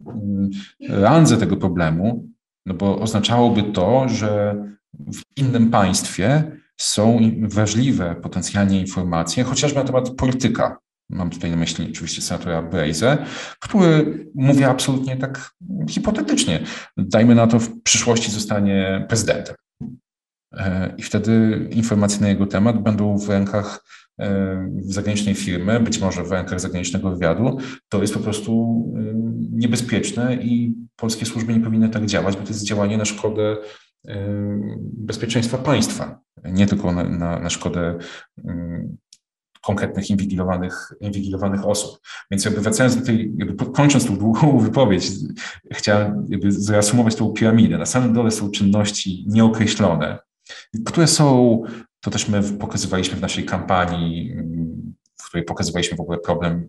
[0.81, 2.29] y, randze tego problemu,
[2.67, 4.57] no bo oznaczałoby to, że
[4.95, 10.79] w innym państwie są wrażliwe potencjalnie informacje, chociażby na temat polityka.
[11.11, 13.19] Mam tutaj na myśli oczywiście senatora Brejze,
[13.61, 15.51] który mówi absolutnie tak
[15.89, 16.61] hipotetycznie.
[16.97, 19.57] Dajmy na to, w przyszłości zostanie prezydentem.
[20.53, 23.85] E, I wtedy informacje na jego temat będą w rękach
[24.21, 27.59] e, zagranicznej firmy, być może w rękach zagranicznego wywiadu.
[27.89, 29.01] To jest po prostu e,
[29.53, 33.57] niebezpieczne i polskie służby nie powinny tak działać, bo to jest działanie na szkodę
[34.81, 37.99] bezpieczeństwa państwa, nie tylko na, na, na szkodę
[39.63, 42.01] konkretnych inwigilowanych, inwigilowanych osób.
[42.31, 43.35] Więc jakby wracając do tej,
[43.75, 45.11] kończąc tą długą wypowiedź,
[45.73, 47.79] chciałem jakby zreasumować tą piramidę.
[47.79, 50.19] Na samym dole są czynności nieokreślone,
[50.87, 51.63] które są,
[52.01, 54.37] to też my pokazywaliśmy w naszej kampanii,
[55.21, 56.69] w której pokazywaliśmy w ogóle problem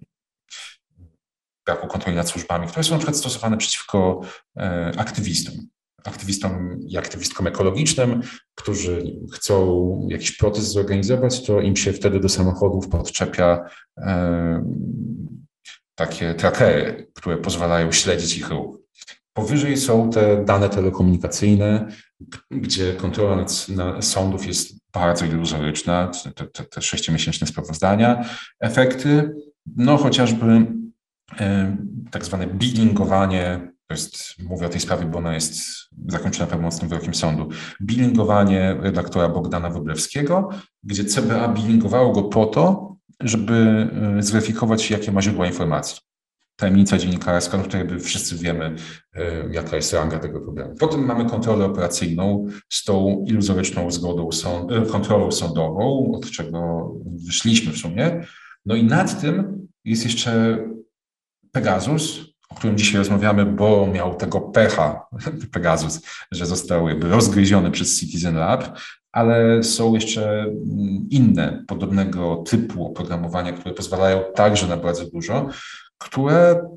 [1.65, 4.21] braku kontroli nad służbami, które są na przykład stosowane przeciwko
[4.57, 5.55] e, aktywistom
[6.03, 8.21] aktywistom i aktywistkom ekologicznym,
[8.55, 13.69] którzy chcą jakiś protest zorganizować, to im się wtedy do samochodów podczepia
[15.95, 18.77] takie trackery, które pozwalają śledzić ich ruch.
[19.33, 21.87] Powyżej są te dane telekomunikacyjne,
[22.51, 28.25] gdzie kontrola nad, nad sądów jest bardzo iluzoryczna, te, te, te sześciomiesięczne sprawozdania.
[28.59, 29.35] Efekty,
[29.75, 30.65] no chociażby
[31.39, 31.77] e,
[32.11, 35.63] tak zwane billingowanie, to jest, mówię o tej sprawie, bo ona jest
[36.07, 37.49] zakończona prawomocnym wyrokiem sądu,
[37.81, 40.49] billingowanie redaktora Bogdana Wróblewskiego,
[40.83, 45.97] gdzie CBA billingowało go po to, żeby e, zweryfikować, jakie ma źródła informacji
[46.55, 48.75] tajemnica dziennikarska, no jakby wszyscy wiemy,
[49.15, 50.75] e, jaka jest ranga tego problemu.
[50.79, 56.91] Potem mamy kontrolę operacyjną z tą iluzoryczną zgodą, sąd, e, kontrolą sądową, od czego
[57.25, 58.25] wyszliśmy w sumie.
[58.65, 60.57] No i nad tym jest jeszcze
[61.51, 65.05] Pegasus, o którym dzisiaj rozmawiamy, bo miał tego pecha,
[65.53, 68.79] Pegasus, że został jakby rozgryziony przez Citizen Lab,
[69.11, 75.49] ale są jeszcze mm, inne podobnego typu oprogramowania, które pozwalają także na bardzo dużo
[76.03, 76.67] które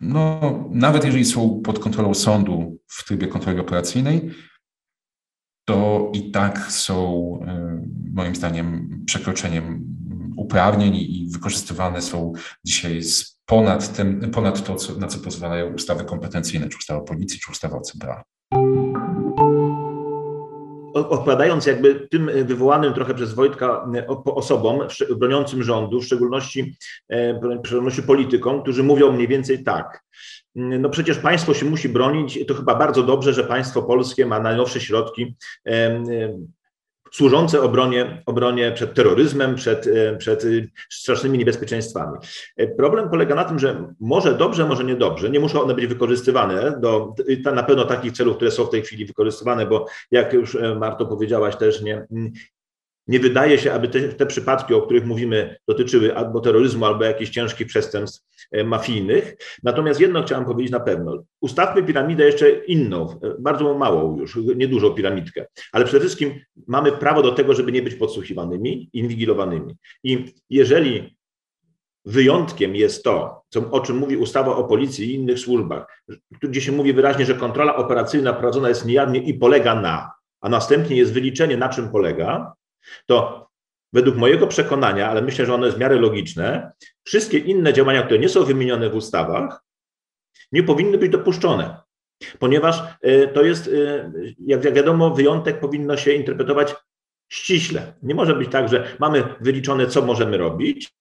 [0.00, 4.30] no, nawet jeżeli są pod kontrolą sądu w trybie kontroli operacyjnej,
[5.64, 9.95] to i tak są e, moim zdaniem przekroczeniem
[10.46, 12.32] uprawnień i wykorzystywane są
[12.64, 13.00] dzisiaj
[13.46, 17.52] ponad, tym, ponad to, co, na co pozwalają ustawy kompetencyjne, czy ustawa o policji, czy
[17.52, 18.22] ustawa o CBA
[20.96, 24.80] odpowiadając jakby tym wywołanym trochę przez Wojtka e, osobom
[25.16, 26.76] broniącym rządu, w szczególności,
[27.08, 30.02] e, w szczególności politykom, którzy mówią mniej więcej tak.
[30.54, 32.46] No przecież państwo się musi bronić.
[32.46, 35.36] To chyba bardzo dobrze, że państwo polskie ma najnowsze środki
[37.12, 40.48] służące obronie, obronie przed terroryzmem, przed, e, przed e,
[40.90, 42.18] strasznymi niebezpieczeństwami.
[42.56, 46.80] E, problem polega na tym, że może dobrze, może niedobrze, nie muszą one być wykorzystywane
[46.80, 47.14] do
[47.54, 51.56] na pewno takich celów, które są w tej chwili wykorzystywane, bo jak już Marto powiedziałaś
[51.56, 52.06] też, nie,
[53.08, 57.30] nie wydaje się, aby te, te, przypadki, o których mówimy, dotyczyły albo terroryzmu, albo jakichś
[57.30, 59.36] ciężkich przestępstw e, mafijnych.
[59.62, 61.24] Natomiast jedno chciałem powiedzieć na pewno.
[61.40, 67.22] Ustawmy piramidę jeszcze inną, e, bardzo małą już, niedużą piramidkę, ale przede wszystkim mamy prawo
[67.22, 69.74] do tego, żeby nie być podsłuchiwanymi, inwigilowanymi.
[70.04, 71.16] I jeżeli
[72.04, 76.02] wyjątkiem jest to, co, o czym mówi ustawa o policji i innych służbach,
[76.42, 80.96] gdzie się mówi wyraźnie, że kontrola operacyjna prowadzona jest niejawnie i polega na, a następnie
[80.96, 82.55] jest wyliczenie, na czym polega,
[83.06, 83.46] to
[83.92, 86.72] według mojego przekonania, ale myślę, że ono jest w miarę logiczne,
[87.04, 89.64] wszystkie inne działania, które nie są wymienione w ustawach,
[90.52, 91.76] nie powinny być dopuszczone.
[92.38, 96.74] Ponieważ e, to jest, e, jak wiadomo, wyjątek powinno się interpretować
[97.28, 97.94] ściśle.
[98.02, 100.92] Nie może być tak, że mamy wyliczone, co możemy robić,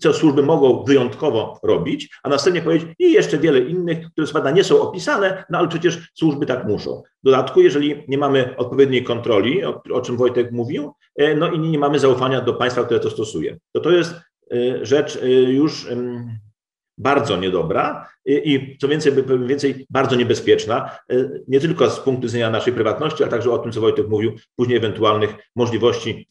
[0.00, 4.64] co służby mogą wyjątkowo robić, a następnie powiedzieć i jeszcze wiele innych, które spada nie
[4.64, 7.02] są opisane, no ale przecież służby tak muszą.
[7.22, 11.58] W dodatku, jeżeli nie mamy odpowiedniej kontroli, o, o czym Wojtek mówił, e, no i
[11.58, 14.14] nie mamy zaufania do państwa, które to stosuje, to to jest
[14.52, 15.86] e, rzecz e, już
[16.98, 20.98] bardzo niedobra i co więcej, powiem więcej, bardzo niebezpieczna,
[21.48, 24.78] nie tylko z punktu widzenia naszej prywatności, ale także o tym, co Wojtek mówił, później
[24.78, 26.28] ewentualnych możliwości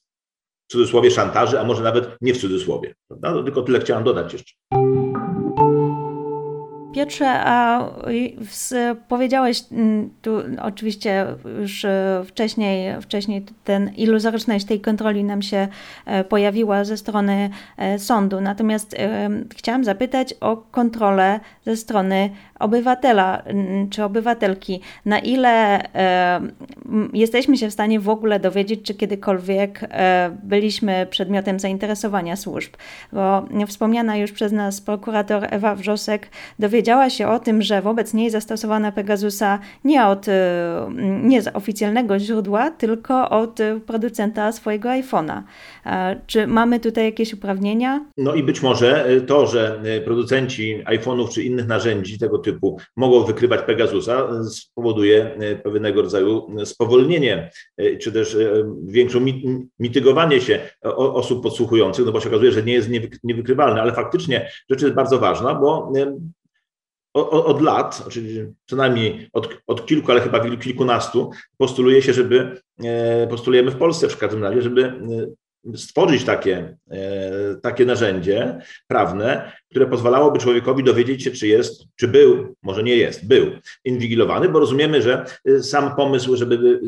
[0.67, 2.95] w cudzysłowie szantaży, a może nawet nie w cudzysłowie.
[3.07, 3.43] Prawda?
[3.43, 4.53] Tylko tyle chciałam dodać jeszcze.
[6.93, 7.85] Piotrze, a
[9.07, 11.25] powiedziałeś mm, tu oczywiście
[11.59, 15.67] już e, wcześniej, wcześniej ten iluzoryczność tej kontroli nam się
[16.05, 18.41] e, pojawiła ze strony e, sądu.
[18.41, 18.95] Natomiast
[19.55, 22.29] chciałam zapytać o kontrolę ze strony
[22.63, 23.43] obywatela
[23.89, 24.81] czy obywatelki.
[25.05, 25.83] Na ile
[27.13, 29.89] jesteśmy się w stanie w ogóle dowiedzieć, czy kiedykolwiek
[30.43, 32.73] byliśmy przedmiotem zainteresowania służb?
[33.13, 36.27] Bo wspomniana już przez nas prokurator Ewa Wrzosek
[36.59, 40.31] dowiedziała, się o tym, że wobec niej zastosowano Pegasusa nie od y,
[41.23, 45.41] nie z oficjalnego źródła, tylko od producenta swojego iPhone'a.
[46.27, 48.05] Czy mamy tutaj jakieś uprawnienia?
[48.17, 52.52] No i być może to, że producenci iPhone'ów czy innych narzędzi tego typu
[52.95, 57.51] mogą wykrywać Pegasusa, spowoduje pewnego rodzaju spowolnienie,
[58.01, 58.37] czy też
[58.83, 59.19] większą
[59.79, 60.59] mitygowanie się
[60.95, 62.89] osób podsłuchujących, no bo się okazuje, że nie jest
[63.23, 65.91] niewykrywalny, ale faktycznie rzecz jest bardzo ważna, bo
[67.29, 68.03] od lat,
[68.65, 74.09] co najmniej od, od kilku, ale chyba kilkunastu, postuluje się, żeby, e, postulujemy w Polsce
[74.09, 74.93] w każdym razie, żeby e,
[75.75, 82.55] stworzyć takie, e, takie narzędzie prawne, które pozwalałoby człowiekowi dowiedzieć się, czy jest, czy był,
[82.63, 83.45] może nie jest, był
[83.85, 85.25] inwigilowany, bo rozumiemy, że
[85.61, 86.81] sam pomysł, żeby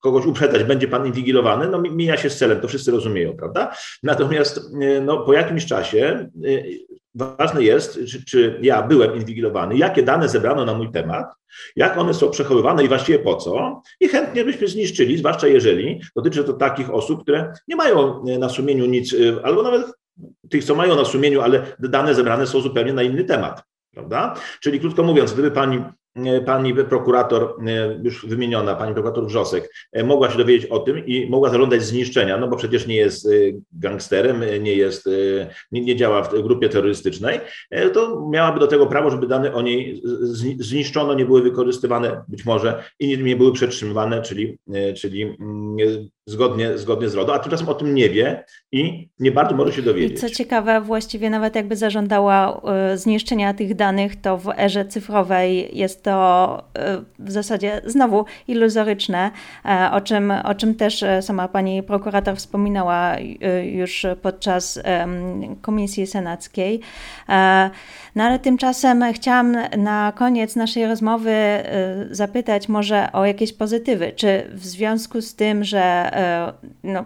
[0.00, 3.76] kogoś uprzedzać, będzie pan inwigilowany, no mija się z celem, to wszyscy rozumieją, prawda?
[4.02, 4.70] Natomiast
[5.02, 6.28] no, po jakimś czasie
[7.14, 11.34] ważne jest, czy, czy ja byłem inwigilowany, jakie dane zebrano na mój temat,
[11.76, 13.82] jak one są przechowywane i właściwie po co.
[14.00, 18.86] I chętnie byśmy zniszczyli, zwłaszcza jeżeli dotyczy to takich osób, które nie mają na sumieniu
[18.86, 19.86] nic, albo nawet
[20.50, 23.62] tych, co mają na sumieniu, ale dane zebrane są zupełnie na inny temat.
[23.90, 24.34] Prawda?
[24.60, 25.84] Czyli krótko mówiąc, gdyby pani
[26.16, 31.06] E, pani prokurator, e, już wymieniona, pani prokurator Wrzosek, e, mogła się dowiedzieć o tym
[31.06, 33.28] i mogła zażądać zniszczenia, no bo przecież nie jest
[33.72, 35.08] gangsterem, nie jest,
[35.72, 37.40] nie, nie, działa w grupie terrorystycznej,
[37.92, 40.02] to miałaby do tego prawo, żeby dane o niej
[40.58, 44.58] zniszczono, nie były wykorzystywane być może i nie, nie były przetrzymywane, czyli,
[44.96, 45.76] czyli mm,
[46.26, 49.82] zgodnie, zgodnie z RODO, a tymczasem o tym nie wie i nie bardzo może się
[49.82, 50.18] dowiedzieć.
[50.18, 52.62] I co ciekawe, właściwie nawet jakby zażądała
[52.94, 59.30] zniszczenia tych danych, to w erze cyfrowej jest to e, w zasadzie znowu iluzoryczne,
[59.64, 63.16] e, o czym, o czym też e, sama pani prokurator wspominała
[63.62, 64.80] już podczas
[65.60, 66.80] komisji senackiej.
[68.14, 71.34] No ale tymczasem chciałam na koniec naszej rozmowy
[72.10, 74.12] zapytać może o jakieś pozytywy.
[74.16, 76.10] Czy w związku z tym, że
[76.84, 77.04] no,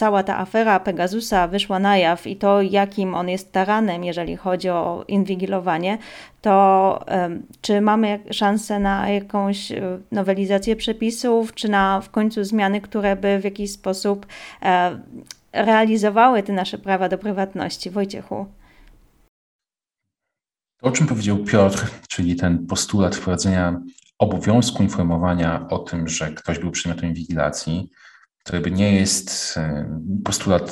[0.00, 4.68] cała ta afera Pegasusa wyszła na jaw i to, jakim on jest taranem, jeżeli chodzi
[4.68, 5.98] o inwigilowanie,
[6.42, 7.04] to
[7.62, 13.38] czy mamy szansę na jakąś e, nowelizację przepisów, czy na w końcu zmiany, które by
[13.38, 14.26] w jakiś sposób
[14.62, 14.98] e,
[15.52, 17.90] realizowały te nasze prawa do prywatności?
[17.90, 18.46] Wojciechu.
[20.80, 23.80] To, o czym powiedział Piotr, czyli ten postulat wprowadzenia
[24.18, 27.90] obowiązku informowania o tym, że ktoś był przedmiotem inwigilacji,
[28.44, 30.70] to jakby nie jest e, postulat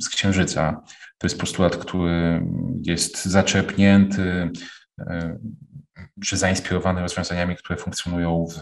[0.00, 0.82] z księżyca.
[1.18, 2.46] To jest postulat, który
[2.82, 4.50] jest zaczerpnięty
[5.00, 5.38] e,
[6.24, 8.58] czy zainspirowany rozwiązaniami, które funkcjonują w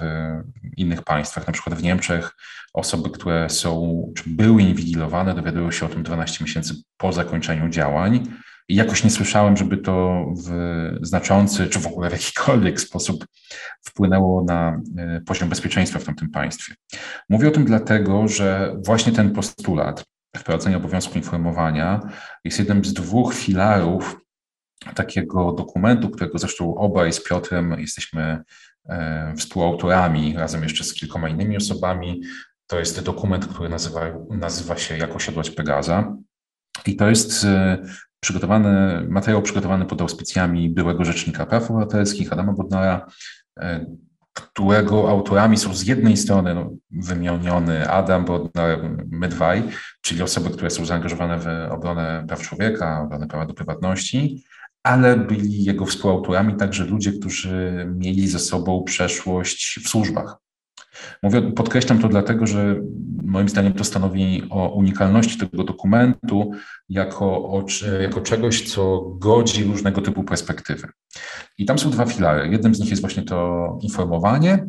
[0.77, 1.47] innych państwach.
[1.47, 2.37] Na przykład w Niemczech
[2.73, 8.27] osoby, które są, czy były inwigilowane, dowiadują się o tym 12 miesięcy po zakończeniu działań
[8.69, 10.51] i jakoś nie słyszałem, żeby to w
[11.03, 13.27] znaczący, czy w ogóle w jakikolwiek sposób
[13.85, 16.75] wpłynęło na e, poziom bezpieczeństwa w tamtym państwie.
[17.29, 20.05] Mówię o tym dlatego, że właśnie ten postulat
[20.37, 22.01] wprowadzenia obowiązku informowania
[22.45, 24.17] jest jednym z dwóch filarów
[24.95, 28.43] takiego dokumentu, którego zresztą obaj z Piotrem jesteśmy
[28.89, 32.23] e, współautorami, razem jeszcze z kilkoma innymi osobami.
[32.67, 34.01] To jest dokument, który nazywa,
[34.31, 36.17] nazywa się Jak osiadłać Pegaza.
[36.87, 37.83] I to jest e,
[38.23, 43.07] przygotowany, materiał przygotowany pod auspicjami byłego Rzecznika Praw Obywatelskich Adama Bodnara,
[43.59, 43.87] e,
[44.33, 48.79] którego autorami są z jednej strony no, wymieniony Adam Bodnar,
[49.11, 49.63] my dwaj,
[50.01, 54.45] czyli osoby, które są zaangażowane w obronę praw człowieka, obronę prawa do prywatności,
[54.83, 60.37] ale byli jego współautorami także ludzie, którzy mieli ze sobą przeszłość w służbach.
[61.23, 62.77] Mówię, podkreślam to dlatego, że
[63.23, 66.51] moim zdaniem to stanowi o unikalności tego dokumentu
[66.89, 67.65] jako, o,
[68.01, 70.89] jako czegoś, co godzi różnego typu perspektywy.
[71.59, 72.49] I tam są dwa filary.
[72.49, 74.67] Jednym z nich jest właśnie to informowanie,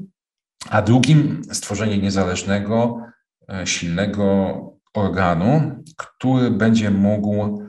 [0.70, 3.02] a drugim stworzenie niezależnego,
[3.50, 4.58] e, silnego
[4.94, 7.64] organu, który będzie mógł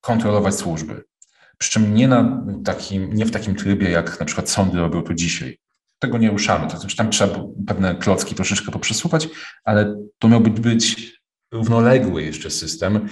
[0.00, 1.04] kontrolować służby.
[1.58, 5.14] Przy czym nie, na takim, nie w takim trybie, jak na przykład sądy robią to
[5.14, 5.58] dzisiaj
[6.06, 6.70] tego nie ruszamy.
[6.70, 9.28] To znaczy tam trzeba pewne klocki troszeczkę poprzesuwać,
[9.64, 11.14] ale to miał być
[11.52, 13.08] równoległy jeszcze system,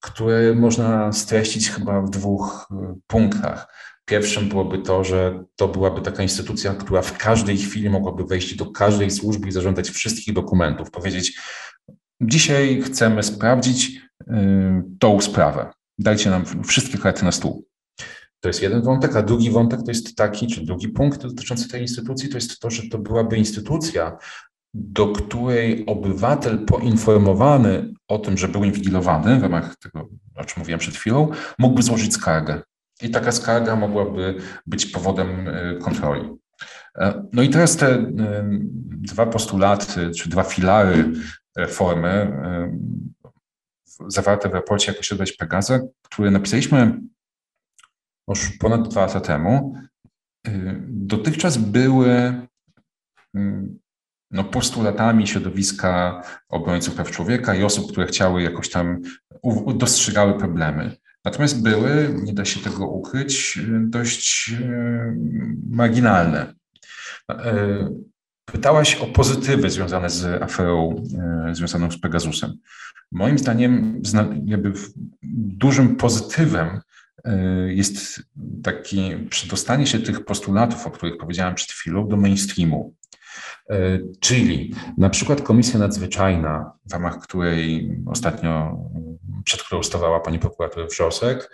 [0.00, 2.74] który można streścić chyba w dwóch y,
[3.06, 3.74] punktach.
[4.04, 8.70] Pierwszym byłoby to, że to byłaby taka instytucja, która w każdej chwili mogłaby wejść do
[8.70, 11.40] każdej służby i zażądać wszystkich dokumentów, powiedzieć:
[12.20, 14.26] Dzisiaj chcemy sprawdzić y,
[14.98, 15.70] tą sprawę.
[15.98, 17.71] Dajcie nam wszystkie karty na stół.
[18.42, 21.82] To jest jeden wątek, a drugi wątek to jest taki, czy drugi punkt dotyczący tej
[21.82, 24.18] instytucji, to jest to, że to byłaby instytucja,
[24.74, 30.80] do której obywatel poinformowany o tym, że był inwigilowany w ramach tego, o czym mówiłem
[30.80, 31.28] przed chwilą,
[31.58, 32.62] mógłby złożyć skargę.
[33.02, 34.34] I taka skarga mogłaby
[34.66, 36.30] być powodem e, kontroli.
[36.98, 38.08] E, no i teraz te e,
[38.90, 41.12] dwa postulaty, czy dwa filary
[41.56, 42.32] reformy
[44.06, 47.00] zawarte w raporcie Jak osiągać Pegaza, które napisaliśmy
[48.28, 49.74] już ponad dwa lata temu,
[50.48, 52.08] y, dotychczas były
[53.36, 53.68] y,
[54.30, 59.02] no, postulatami środowiska obrońców praw człowieka i osób, które chciały jakoś tam,
[59.74, 60.96] dostrzegały problemy.
[61.24, 65.16] Natomiast były, nie da się tego ukryć, dość y,
[65.70, 66.54] marginalne.
[68.44, 71.04] Pytałaś o pozytywy związane z aferą
[71.52, 72.52] związaną z Pegasusem.
[73.12, 74.02] Moim zdaniem
[74.46, 74.72] jakby
[75.32, 76.91] dużym pozytywem Y,
[77.66, 78.22] jest
[78.62, 82.94] taki przedostanie się tych postulatów, o których powiedziałem przed chwilą, do mainstreamu.
[83.70, 88.78] Y, czyli na przykład Komisja Nadzwyczajna, w ramach której ostatnio,
[89.44, 91.50] przed którą stawała pani prokurator Wrzosek,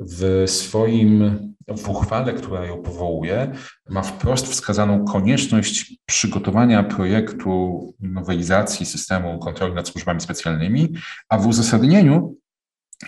[0.00, 3.52] w swoim, w uchwale, która ją powołuje,
[3.88, 10.94] ma wprost wskazaną konieczność przygotowania projektu nowelizacji systemu kontroli nad służbami specjalnymi,
[11.28, 12.36] a w uzasadnieniu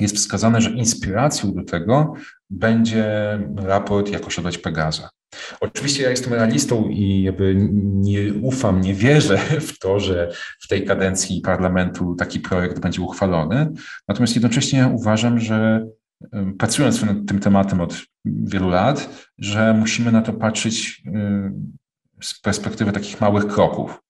[0.00, 2.14] jest wskazane, że inspiracją do tego
[2.50, 5.10] będzie raport Jak osiadać Pegaza.
[5.60, 10.84] Oczywiście ja jestem realistą i jakby nie ufam, nie wierzę w to, że w tej
[10.84, 13.72] kadencji parlamentu taki projekt będzie uchwalony.
[14.08, 15.86] Natomiast jednocześnie uważam, że
[16.58, 21.02] pracując nad tym tematem od wielu lat, że musimy na to patrzeć
[22.22, 24.00] z perspektywy takich małych kroków.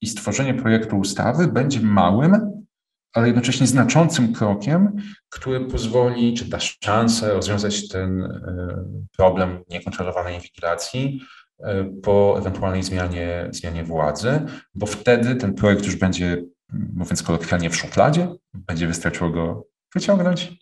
[0.00, 2.66] I stworzenie projektu ustawy będzie małym,
[3.12, 4.96] ale jednocześnie znaczącym krokiem,
[5.30, 8.84] który pozwoli, czy da szansę rozwiązać ten e,
[9.16, 11.20] problem niekontrolowanej inwigilacji
[11.60, 14.40] e, po ewentualnej zmianie, zmianie władzy,
[14.74, 20.52] bo wtedy ten projekt już będzie, mówiąc kolokwialnie, w szufladzie, będzie wystarczyło go wyciągnąć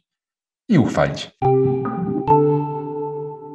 [0.68, 1.30] i uchwalić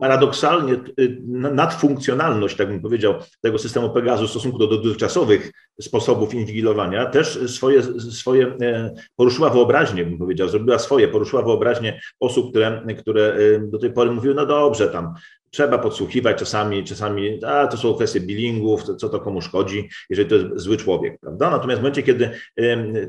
[0.02, 7.06] paradoksalnie y, nadfunkcjonalność, tak bym powiedział, tego systemu Pegasus w stosunku do dotychczasowych sposobów inwigilowania
[7.06, 13.34] też swoje, swoje e, poruszyła wyobraźnię, bym powiedział, zrobiła swoje, poruszyła wyobraźnię osób, które, które
[13.34, 15.14] e, do tej pory mówiły, no dobrze, tam
[15.52, 20.36] trzeba podsłuchiwać czasami, czasami, a to są kwestie billingów, co to komu szkodzi, jeżeli to
[20.36, 21.50] jest zły człowiek, prawda?
[21.50, 22.32] Natomiast w momencie, kiedy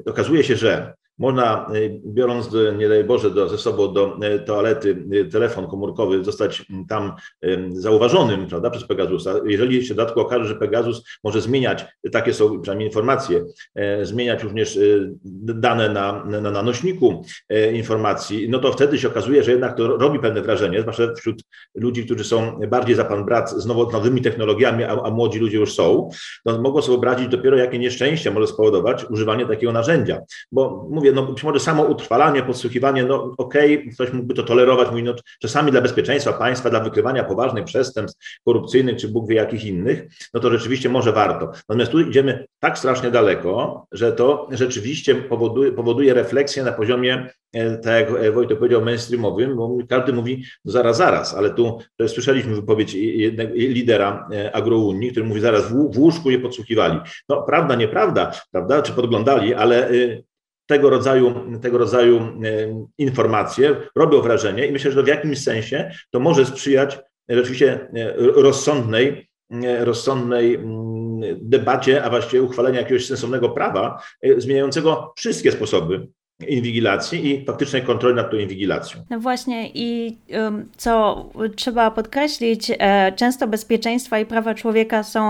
[0.06, 2.48] okazuje się, że można, y, biorąc,
[2.78, 7.12] nie daj Boże, do, ze sobą do y, toalety y, telefon komórkowy, zostać tam
[7.72, 9.34] zauważonym prawda, przez Pegasusa.
[9.46, 13.44] Jeżeli się w dodatku okaże, że Pegasus może zmieniać, takie są przynajmniej informacje,
[13.74, 14.78] e, zmieniać również
[15.24, 19.86] dane na, na, na nośniku e, informacji, no to wtedy się okazuje, że jednak to
[19.86, 21.42] robi pewne wrażenie, zwłaszcza wśród
[21.74, 25.74] ludzi, którzy są bardziej za pan brat z nowymi technologiami, a, a młodzi ludzie już
[25.74, 26.10] są,
[26.44, 30.20] no mogą sobie wyobrazić dopiero, jakie nieszczęście może spowodować używanie takiego narzędzia.
[30.52, 34.90] Bo mówię, no być może samo utrwalanie, podsłuchiwanie, no okej, okay, ktoś mógłby to tolerować,
[34.90, 39.64] mówi, no czasami dla bezpieczeństwa państwa, dla wykrywania poważnych przestępstw korupcyjnych, czy Bóg wie jakich
[39.64, 40.04] innych,
[40.34, 41.52] no to rzeczywiście może warto.
[41.68, 47.76] Natomiast tu idziemy tak strasznie daleko, że to rzeczywiście powoduje, powoduje refleksję na poziomie, e,
[47.76, 52.94] tak jak Wojtek powiedział, mainstreamowym, bo każdy mówi, no zaraz, zaraz, ale tu słyszeliśmy wypowiedź
[52.94, 56.98] jednego, lidera e, agrounii, który mówi, zaraz w, w łóżku je podsłuchiwali.
[57.28, 59.90] No prawda, nieprawda, prawda, czy podglądali, ale
[60.66, 62.30] tego rodzaju, tego rodzaju e,
[62.98, 66.98] informacje robią wrażenie i myślę, że w jakimś sensie to może sprzyjać
[67.28, 74.02] rzeczywiście e, rozsądnej, e, rozsądnej mm, debacie, a właściwie uchwalenia jakiegoś sensownego prawa
[74.38, 76.08] zmieniającego wszystkie sposoby
[76.48, 79.00] inwigilacji i faktycznej kontroli nad tą inwigilacją.
[79.10, 80.16] No właśnie i
[80.76, 81.24] co
[81.56, 85.22] trzeba podkreślić, e, często bezpieczeństwa i prawa człowieka są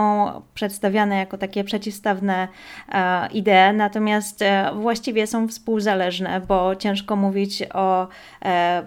[0.55, 2.49] przedstawiane jako takie przeciwstawne
[2.93, 8.09] e, idee, natomiast e, właściwie są współzależne, bo ciężko mówić o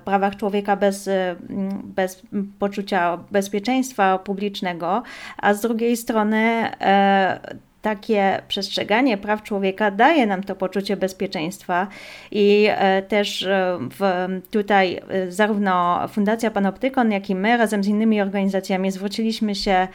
[0.05, 1.09] prawach człowieka bez,
[1.83, 2.21] bez
[2.59, 5.03] poczucia bezpieczeństwa publicznego,
[5.37, 6.71] a z drugiej strony
[7.85, 11.87] takie przestrzeganie praw człowieka daje nam to poczucie bezpieczeństwa.
[12.31, 17.87] I e, też e, w, tutaj e, zarówno Fundacja Panoptykon, jak i my razem z
[17.87, 19.87] innymi organizacjami zwróciliśmy się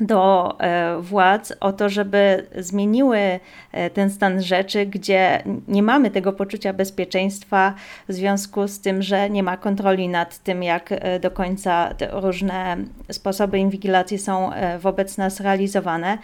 [0.00, 3.18] do e, władz o to, żeby zmieniły
[3.72, 7.74] e, ten stan rzeczy, gdzie nie mamy tego poczucia bezpieczeństwa
[8.08, 12.76] w związku z tym, że nie ma kontroli nad tym, jak e, do końca różne
[13.12, 16.18] sposoby inwigilacji są wobec nas realizowane.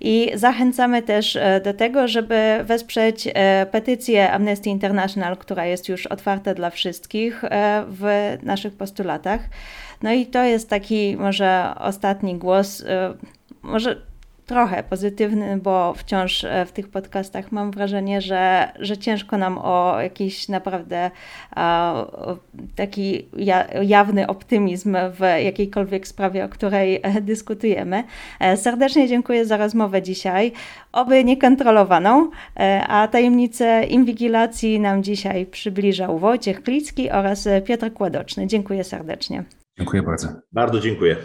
[0.00, 3.28] I zachęcamy też do tego, żeby wesprzeć
[3.70, 7.44] petycję Amnesty International, która jest już otwarta dla wszystkich
[7.88, 9.40] w naszych postulatach.
[10.02, 12.86] No i to jest taki może ostatni głos, y,
[13.62, 13.96] może
[14.46, 20.00] trochę pozytywny, bo wciąż e, w tych podcastach mam wrażenie, że, że ciężko nam o
[20.00, 21.10] jakiś naprawdę
[22.76, 23.28] taki
[23.82, 28.04] jawny optymizm w jakiejkolwiek sprawie, o której e, dyskutujemy.
[28.40, 30.52] E, serdecznie dziękuję za rozmowę dzisiaj,
[30.92, 32.30] oby niekontrolowaną,
[32.88, 38.46] a tajemnicę inwigilacji nam dzisiaj przybliżał Wojciech Klicki oraz Piotr Kładoczny.
[38.46, 39.44] Dziękuję serdecznie.
[39.78, 40.28] Dziękuję bardzo.
[40.52, 41.16] Bardzo dziękuję.